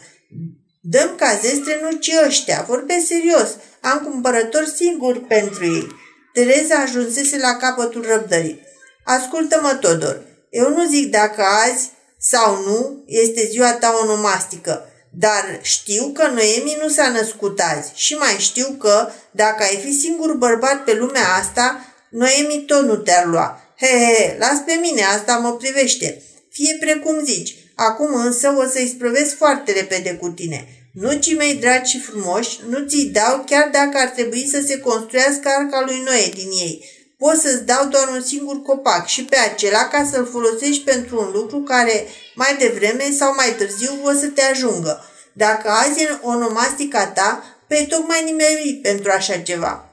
Dăm 0.81 1.15
ca 1.17 1.39
zestre 1.43 1.79
nu 1.83 1.91
ci 1.91 2.11
ăștia, 2.27 2.65
vorbesc 2.69 3.07
serios, 3.07 3.57
am 3.81 3.99
cumpărător 3.99 4.65
singur 4.65 5.27
pentru 5.27 5.65
ei. 5.65 5.87
Tereza 6.33 6.75
ajunsese 6.75 7.39
la 7.39 7.57
capătul 7.57 8.07
răbdării. 8.09 8.61
Ascultă-mă, 9.05 9.79
Todor, 9.81 10.28
eu 10.51 10.69
nu 10.69 10.89
zic 10.89 11.11
dacă 11.11 11.43
azi 11.43 11.91
sau 12.19 12.63
nu 12.63 13.05
este 13.07 13.47
ziua 13.51 13.73
ta 13.73 13.99
onomastică, 14.03 14.89
dar 15.11 15.59
știu 15.63 16.11
că 16.15 16.27
Noemi 16.27 16.79
nu 16.83 16.89
s-a 16.89 17.09
născut 17.09 17.61
azi 17.61 17.91
și 17.95 18.15
mai 18.15 18.37
știu 18.39 18.77
că, 18.79 19.09
dacă 19.31 19.63
ai 19.63 19.81
fi 19.85 19.93
singur 19.93 20.35
bărbat 20.35 20.85
pe 20.85 20.95
lumea 20.95 21.35
asta, 21.41 21.85
Noemi 22.11 22.65
tot 22.67 22.83
nu 22.85 22.97
te-ar 22.97 23.27
lua. 23.27 23.63
He, 23.77 23.87
he, 23.87 24.37
las 24.39 24.59
pe 24.67 24.73
mine, 24.81 25.03
asta 25.03 25.37
mă 25.37 25.53
privește. 25.53 26.23
Fie 26.51 26.77
precum 26.81 27.25
zici. 27.25 27.55
Acum 27.75 28.15
însă 28.15 28.55
o 28.59 28.69
să-i 28.69 28.93
sprăvesc 28.95 29.37
foarte 29.37 29.73
repede 29.73 30.15
cu 30.15 30.29
tine. 30.29 30.69
Nucii 30.93 31.37
mei 31.37 31.55
dragi 31.55 31.91
și 31.91 32.01
frumoși, 32.01 32.59
nu 32.69 32.87
ți-i 32.87 33.05
dau 33.05 33.45
chiar 33.47 33.69
dacă 33.73 33.99
ar 33.99 34.09
trebui 34.09 34.49
să 34.51 34.63
se 34.67 34.79
construiască 34.79 35.49
arca 35.59 35.83
lui 35.87 36.03
Noe 36.05 36.33
din 36.35 36.51
ei. 36.51 36.85
Pot 37.19 37.37
să-ți 37.37 37.65
dau 37.65 37.89
doar 37.89 38.09
un 38.09 38.23
singur 38.23 38.63
copac 38.63 39.07
și 39.07 39.25
pe 39.25 39.37
acela 39.37 39.89
ca 39.89 40.09
să-l 40.11 40.29
folosești 40.33 40.85
pentru 40.85 41.21
un 41.21 41.31
lucru 41.33 41.59
care 41.59 42.07
mai 42.35 42.57
devreme 42.59 43.11
sau 43.19 43.35
mai 43.35 43.55
târziu 43.57 43.93
o 44.05 44.13
să 44.13 44.27
te 44.27 44.43
ajungă. 44.43 45.05
Dacă 45.33 45.69
azi 45.69 46.03
e 46.03 46.19
onomastica 46.23 47.07
ta, 47.07 47.45
pe 47.69 47.87
tocmai 47.89 48.25
nimeni 48.25 48.81
pentru 48.83 49.11
așa 49.11 49.39
ceva. 49.39 49.89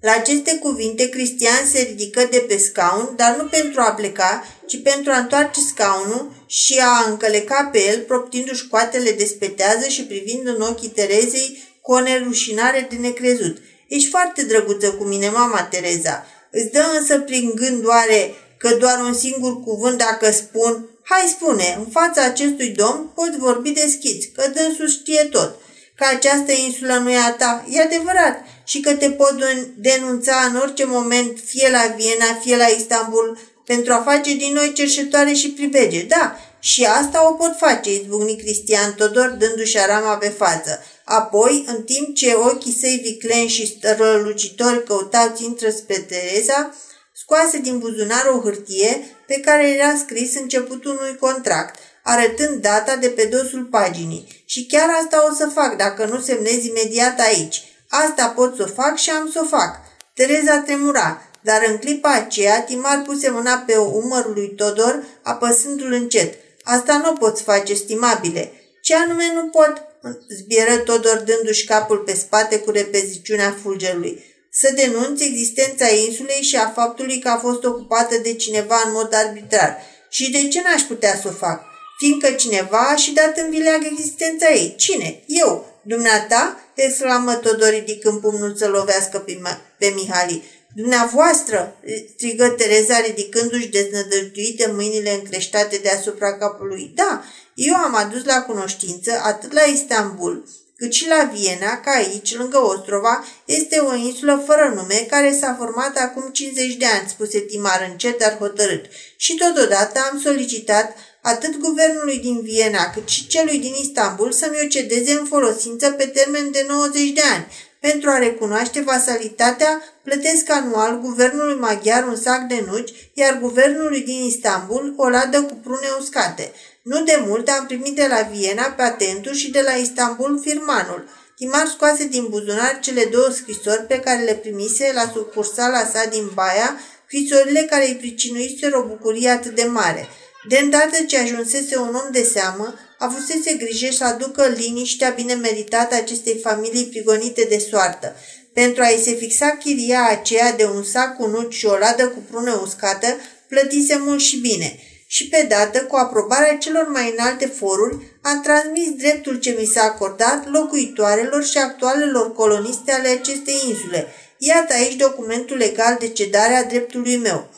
La 0.00 0.12
aceste 0.12 0.58
cuvinte, 0.58 1.08
Cristian 1.08 1.66
se 1.72 1.80
ridică 1.80 2.28
de 2.30 2.44
pe 2.48 2.56
scaun, 2.56 3.12
dar 3.16 3.36
nu 3.36 3.44
pentru 3.44 3.80
a 3.80 3.90
pleca, 3.90 4.44
ci 4.66 4.82
pentru 4.82 5.12
a 5.12 5.18
întoarce 5.18 5.60
scaunul 5.60 6.32
și 6.46 6.78
a 6.78 7.10
încăleca 7.10 7.68
pe 7.72 7.84
el, 7.84 8.00
proptindu-și 8.00 8.68
coatele 8.68 9.10
de 9.10 9.24
spetează 9.24 9.88
și 9.88 10.04
privind 10.04 10.46
în 10.46 10.60
ochii 10.60 10.88
Terezei 10.88 11.62
cu 11.80 11.92
o 11.92 12.00
nerușinare 12.00 12.86
de 12.90 12.96
necrezut. 12.96 13.56
Ești 13.88 14.10
foarte 14.10 14.42
drăguță 14.42 14.90
cu 14.90 15.04
mine, 15.04 15.28
mama 15.28 15.62
Tereza. 15.62 16.26
Îți 16.50 16.70
dă 16.70 16.84
însă 16.98 17.18
prin 17.18 17.52
gând 17.54 17.86
oare 17.86 18.34
că 18.58 18.74
doar 18.74 19.00
un 19.00 19.14
singur 19.14 19.62
cuvânt 19.62 19.98
dacă 19.98 20.30
spun 20.30 20.88
Hai 21.08 21.26
spune, 21.28 21.74
în 21.78 21.86
fața 21.90 22.24
acestui 22.24 22.68
domn 22.68 23.10
poți 23.14 23.38
vorbi 23.38 23.70
deschis, 23.70 24.24
că 24.34 24.50
dânsul 24.54 24.88
știe 24.88 25.24
tot, 25.24 25.60
că 25.94 26.04
această 26.14 26.52
insulă 26.52 26.94
nu 26.94 27.10
e 27.10 27.16
a 27.16 27.32
ta. 27.32 27.64
E 27.70 27.80
adevărat, 27.80 28.44
și 28.64 28.80
că 28.80 28.94
te 28.94 29.10
pot 29.10 29.34
denunța 29.76 30.36
în 30.48 30.56
orice 30.56 30.84
moment, 30.84 31.38
fie 31.44 31.70
la 31.70 31.94
Viena, 31.96 32.40
fie 32.42 32.56
la 32.56 32.66
Istanbul, 32.66 33.38
pentru 33.66 33.92
a 33.92 34.02
face 34.04 34.34
din 34.34 34.52
noi 34.52 34.72
cerșetoare 34.72 35.32
și 35.32 35.50
pribege. 35.50 36.02
Da, 36.02 36.36
și 36.58 36.84
asta 36.84 37.28
o 37.28 37.32
pot 37.32 37.56
face, 37.58 37.92
izbucni 37.92 38.36
Cristian 38.36 38.94
Todor 38.94 39.28
dându-și 39.28 39.78
arama 39.78 40.16
pe 40.16 40.28
față. 40.28 40.84
Apoi, 41.08 41.64
în 41.66 41.82
timp 41.82 42.14
ce 42.14 42.34
ochii 42.34 42.72
săi 42.72 43.00
vicleni 43.02 43.48
și 43.48 43.66
strălucitori 43.66 44.84
căutau 44.84 45.32
țintră 45.34 45.70
spre 45.70 45.98
Tereza, 45.98 46.74
scoase 47.12 47.58
din 47.58 47.78
buzunar 47.78 48.26
o 48.34 48.40
hârtie 48.40 49.16
pe 49.26 49.40
care 49.40 49.68
era 49.68 49.96
scris 49.96 50.34
începutul 50.34 50.98
unui 51.00 51.16
contract, 51.16 51.78
arătând 52.02 52.62
data 52.62 52.96
de 52.96 53.08
pe 53.08 53.24
dosul 53.24 53.64
paginii. 53.64 54.42
Și 54.44 54.66
chiar 54.66 54.88
asta 55.02 55.26
o 55.30 55.34
să 55.34 55.50
fac 55.54 55.76
dacă 55.76 56.04
nu 56.04 56.20
semnez 56.20 56.64
imediat 56.64 57.20
aici. 57.20 57.62
Asta 57.88 58.28
pot 58.28 58.56
să 58.56 58.62
o 58.62 58.82
fac 58.82 58.96
și 58.96 59.10
am 59.10 59.30
să 59.32 59.40
o 59.42 59.46
fac. 59.46 59.80
Tereza 60.14 60.58
tremura, 60.58 61.22
dar 61.40 61.64
în 61.68 61.76
clipa 61.76 62.12
aceea 62.12 62.62
Timar 62.62 63.02
puse 63.02 63.30
mâna 63.30 63.56
pe 63.66 63.76
umărul 63.76 64.32
lui 64.32 64.54
Todor, 64.54 65.02
apăsându-l 65.22 65.92
încet. 65.92 66.34
Asta 66.64 66.96
nu 67.04 67.12
poți 67.12 67.42
face, 67.42 67.74
stimabile. 67.74 68.52
Ce 68.80 68.94
anume 68.94 69.32
nu 69.34 69.48
pot? 69.48 69.85
Zbieră 70.28 70.76
Todor 70.76 71.16
dându-și 71.16 71.66
capul 71.66 71.98
pe 71.98 72.14
spate 72.14 72.58
cu 72.58 72.70
repeziciunea 72.70 73.56
fulgerului. 73.62 74.24
Să 74.50 74.72
denunți 74.74 75.24
existența 75.24 75.88
insulei 75.88 76.42
și 76.42 76.56
a 76.56 76.68
faptului 76.68 77.18
că 77.18 77.28
a 77.28 77.38
fost 77.38 77.64
ocupată 77.64 78.18
de 78.22 78.34
cineva 78.34 78.82
în 78.84 78.92
mod 78.92 79.14
arbitrar. 79.14 79.76
Și 80.08 80.30
de 80.30 80.48
ce 80.48 80.60
n-aș 80.60 80.82
putea 80.82 81.16
să 81.22 81.28
o 81.28 81.30
fac? 81.30 81.64
Fiindcă 81.98 82.30
cineva 82.30 82.78
a 82.78 82.96
și 82.96 83.12
dat 83.12 83.38
în 83.38 83.50
vileag 83.50 83.86
existența 83.90 84.52
ei. 84.52 84.74
Cine? 84.76 85.22
Eu. 85.26 85.80
Dumneata? 85.82 86.60
exclamă 86.74 87.34
Todor 87.34 87.68
ridicând 87.68 88.20
pumnul 88.20 88.54
să 88.56 88.68
lovească 88.68 89.18
pe, 89.18 89.38
pe 89.78 89.92
Mihali. 89.94 90.42
Dumneavoastră, 90.74 91.76
strigă 92.14 92.48
Tereza 92.48 93.00
ridicându-și 93.00 93.68
deznădăjduite 93.68 94.70
mâinile 94.74 95.14
încreștate 95.14 95.76
deasupra 95.76 96.38
capului. 96.38 96.92
Da, 96.94 97.24
eu 97.56 97.74
am 97.74 97.94
adus 97.94 98.24
la 98.24 98.42
cunoștință, 98.42 99.20
atât 99.22 99.52
la 99.52 99.60
Istanbul, 99.60 100.48
cât 100.76 100.92
și 100.92 101.08
la 101.08 101.30
Viena, 101.32 101.80
că 101.80 101.90
aici, 101.90 102.36
lângă 102.36 102.58
Ostrova, 102.58 103.24
este 103.44 103.78
o 103.78 103.94
insulă 103.94 104.42
fără 104.46 104.72
nume 104.74 105.06
care 105.10 105.36
s-a 105.40 105.56
format 105.58 105.96
acum 105.96 106.28
50 106.32 106.74
de 106.74 106.86
ani, 106.86 107.08
spuse 107.08 107.38
Timar 107.38 107.88
încet, 107.90 108.18
dar 108.18 108.36
hotărât. 108.38 108.84
Și 109.16 109.34
totodată 109.34 110.00
am 110.10 110.20
solicitat 110.20 110.96
atât 111.22 111.58
guvernului 111.58 112.18
din 112.18 112.40
Viena 112.40 112.90
cât 112.90 113.08
și 113.08 113.26
celui 113.26 113.58
din 113.58 113.74
Istanbul 113.80 114.32
să-mi 114.32 114.60
o 114.64 114.66
cedeze 114.66 115.12
în 115.12 115.26
folosință 115.26 115.90
pe 115.90 116.06
termen 116.06 116.50
de 116.50 116.64
90 116.68 117.10
de 117.10 117.22
ani. 117.34 117.46
Pentru 117.80 118.10
a 118.10 118.18
recunoaște 118.18 118.80
vasalitatea, 118.80 119.82
plătesc 120.02 120.50
anual 120.50 121.00
guvernului 121.00 121.54
maghiar 121.54 122.06
un 122.06 122.16
sac 122.16 122.40
de 122.40 122.64
nuci, 122.66 122.92
iar 123.14 123.38
guvernului 123.40 124.00
din 124.00 124.22
Istanbul 124.22 124.94
o 124.96 125.08
ladă 125.08 125.42
cu 125.42 125.54
prune 125.54 125.86
uscate. 126.00 126.52
Nu 126.90 127.02
de 127.02 127.22
mult 127.26 127.48
am 127.48 127.66
primit 127.66 127.94
de 127.94 128.06
la 128.08 128.28
Viena 128.32 128.62
patentul 128.62 129.34
și 129.34 129.50
de 129.50 129.60
la 129.60 129.72
Istanbul 129.72 130.40
firmanul. 130.44 131.08
Timar 131.36 131.66
scoase 131.66 132.04
din 132.04 132.26
buzunar 132.28 132.78
cele 132.80 133.04
două 133.04 133.28
scrisori 133.30 133.86
pe 133.86 134.00
care 134.00 134.22
le 134.22 134.34
primise 134.34 134.90
la 134.94 135.10
sucursala 135.14 135.84
sa 135.84 136.04
din 136.10 136.30
Baia, 136.34 136.80
scrisorile 137.06 137.60
care 137.70 137.88
îi 137.88 137.96
pricinuiseră 137.96 138.78
o 138.78 138.86
bucurie 138.86 139.28
atât 139.28 139.54
de 139.54 139.64
mare– 139.64 140.08
de 140.48 140.58
îndată 140.62 141.04
ce 141.06 141.18
ajunsese 141.18 141.76
un 141.76 141.94
om 141.94 142.12
de 142.12 142.22
seamă, 142.22 142.74
avusese 142.98 143.52
grijă 143.52 143.92
să 143.92 144.04
aducă 144.04 144.46
liniștea 144.56 145.10
bine 145.10 145.34
meritată 145.34 145.94
acestei 145.94 146.38
familii 146.42 146.86
prigonite 146.86 147.46
de 147.48 147.58
soartă. 147.70 148.16
Pentru 148.52 148.82
a-i 148.82 149.00
se 149.02 149.14
fixa 149.14 149.56
chiria 149.64 150.08
aceea 150.10 150.52
de 150.52 150.64
un 150.64 150.82
sac 150.82 151.16
cu 151.16 151.26
nuci 151.26 151.54
și 151.54 151.66
o 151.66 151.76
ladă 151.76 152.08
cu 152.08 152.18
prună 152.30 152.60
uscată, 152.62 153.06
plătise 153.48 153.96
mult 153.96 154.20
și 154.20 154.36
bine. 154.36 154.78
Și 155.06 155.28
pe 155.28 155.46
dată, 155.48 155.84
cu 155.84 155.96
aprobarea 155.96 156.56
celor 156.56 156.88
mai 156.88 157.14
înalte 157.16 157.46
foruri, 157.46 158.18
am 158.22 158.40
transmis 158.42 158.90
dreptul 158.90 159.38
ce 159.38 159.56
mi 159.58 159.66
s-a 159.66 159.82
acordat 159.82 160.50
locuitoarelor 160.50 161.44
și 161.44 161.58
actualelor 161.58 162.32
coloniste 162.32 162.92
ale 162.92 163.08
acestei 163.08 163.54
insule. 163.68 164.06
Iată 164.38 164.72
aici 164.72 164.94
documentul 164.94 165.56
legal 165.56 165.96
de 165.98 166.08
cedare 166.08 166.54
a 166.54 166.64
dreptului 166.64 167.16
meu. 167.16 167.50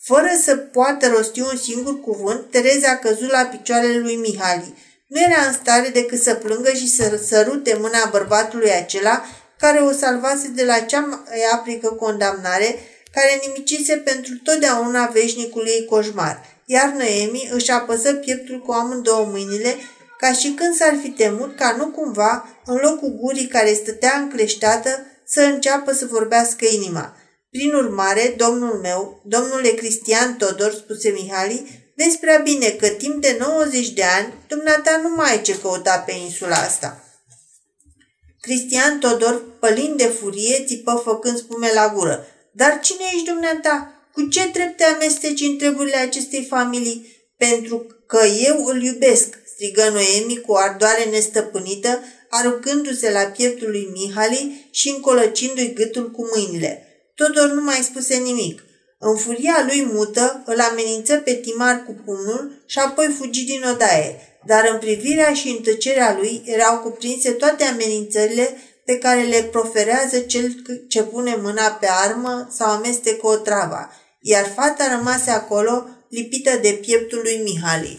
Fără 0.00 0.28
să 0.44 0.56
poată 0.56 1.08
rosti 1.08 1.40
un 1.40 1.56
singur 1.56 2.00
cuvânt, 2.00 2.50
Tereza 2.50 2.90
a 2.90 2.96
căzut 2.96 3.30
la 3.30 3.42
picioarele 3.42 3.98
lui 3.98 4.14
Mihali. 4.14 4.74
Nu 5.06 5.20
era 5.20 5.46
în 5.46 5.52
stare 5.52 5.88
decât 5.88 6.20
să 6.20 6.34
plângă 6.34 6.72
și 6.72 6.88
să 6.88 7.20
sărute 7.26 7.76
mâna 7.80 8.08
bărbatului 8.10 8.70
acela 8.70 9.24
care 9.58 9.78
o 9.78 9.92
salvase 9.92 10.48
de 10.48 10.64
la 10.64 10.78
cea 10.78 11.00
mai 11.00 11.44
aprică 11.52 11.88
condamnare, 11.88 12.78
care 13.12 13.40
nimicise 13.46 13.96
pentru 13.96 14.34
totdeauna 14.44 15.06
veșnicul 15.06 15.66
ei 15.66 15.86
coșmar. 15.90 16.50
Iar 16.72 16.88
Noemi 16.96 17.48
își 17.52 17.70
apăsă 17.70 18.12
pieptul 18.12 18.60
cu 18.60 18.72
amândouă 18.72 19.24
mâinile, 19.24 19.74
ca 20.18 20.32
și 20.32 20.50
când 20.50 20.74
s-ar 20.74 20.98
fi 21.02 21.10
temut 21.10 21.56
ca 21.56 21.74
nu 21.78 21.86
cumva, 21.86 22.48
în 22.64 22.78
locul 22.82 23.08
gurii 23.20 23.46
care 23.46 23.72
stătea 23.72 24.18
încleștată, 24.18 25.06
să 25.26 25.40
înceapă 25.40 25.92
să 25.92 26.06
vorbească 26.06 26.64
inima. 26.64 27.16
Prin 27.50 27.74
urmare, 27.74 28.34
domnul 28.36 28.78
meu, 28.82 29.22
domnule 29.24 29.68
Cristian 29.68 30.36
Todor, 30.36 30.72
spuse 30.72 31.08
Mihali, 31.08 31.92
vezi 31.96 32.18
prea 32.18 32.38
bine 32.38 32.68
că 32.68 32.88
timp 32.88 33.22
de 33.22 33.36
90 33.38 33.90
de 33.90 34.02
ani, 34.02 34.34
dumneata 34.48 35.00
nu 35.02 35.14
mai 35.16 35.30
ai 35.30 35.42
ce 35.42 35.58
căuta 35.58 35.98
pe 35.98 36.12
insula 36.12 36.56
asta. 36.56 37.04
Cristian 38.40 38.98
Todor, 38.98 39.42
pălind 39.60 39.96
de 39.96 40.06
furie, 40.06 40.64
țipă 40.66 41.00
făcând 41.04 41.38
spume 41.38 41.70
la 41.74 41.92
gură. 41.94 42.26
Dar 42.52 42.80
cine 42.80 43.04
ești 43.12 43.26
dumneata? 43.26 44.01
Cu 44.12 44.22
ce 44.22 44.48
drept 44.52 44.76
te 44.76 44.84
amesteci 44.84 45.40
în 45.40 45.56
treburile 45.56 45.96
acestei 45.96 46.44
familii? 46.44 47.26
Pentru 47.36 47.86
că 48.06 48.26
eu 48.46 48.64
îl 48.64 48.82
iubesc, 48.82 49.38
strigă 49.54 49.88
Noemi 49.88 50.40
cu 50.46 50.52
ardoare 50.54 51.04
nestăpânită, 51.04 52.02
aruncându-se 52.28 53.10
la 53.10 53.20
pieptul 53.20 53.70
lui 53.70 53.88
Mihali 53.92 54.68
și 54.70 54.88
încolăcindu-i 54.88 55.72
gâtul 55.72 56.10
cu 56.10 56.28
mâinile. 56.34 56.86
Todor 57.14 57.48
nu 57.48 57.62
mai 57.62 57.74
spuse 57.74 58.16
nimic. 58.16 58.62
În 58.98 59.16
furia 59.16 59.64
lui 59.66 59.88
mută, 59.92 60.42
îl 60.46 60.60
amenință 60.60 61.16
pe 61.16 61.34
Timar 61.34 61.84
cu 61.86 61.96
pumnul 62.04 62.62
și 62.66 62.78
apoi 62.78 63.14
fugi 63.18 63.44
din 63.44 63.62
odaie, 63.72 64.38
dar 64.46 64.68
în 64.72 64.78
privirea 64.78 65.32
și 65.32 65.48
în 65.48 65.62
tăcerea 65.62 66.16
lui 66.20 66.42
erau 66.44 66.78
cuprinse 66.78 67.30
toate 67.30 67.64
amenințările 67.64 68.56
pe 68.84 68.98
care 68.98 69.22
le 69.22 69.42
proferează 69.42 70.18
cel 70.18 70.54
ce 70.88 71.02
pune 71.02 71.38
mâna 71.42 71.70
pe 71.70 71.86
armă 71.90 72.48
sau 72.56 72.70
amestecă 72.70 73.26
o 73.26 73.36
trava, 73.36 73.90
iar 74.22 74.46
fata 74.54 74.96
rămase 74.96 75.30
acolo 75.30 75.86
lipită 76.08 76.50
de 76.62 76.78
pieptul 76.80 77.20
lui 77.22 77.40
Mihali. 77.44 77.98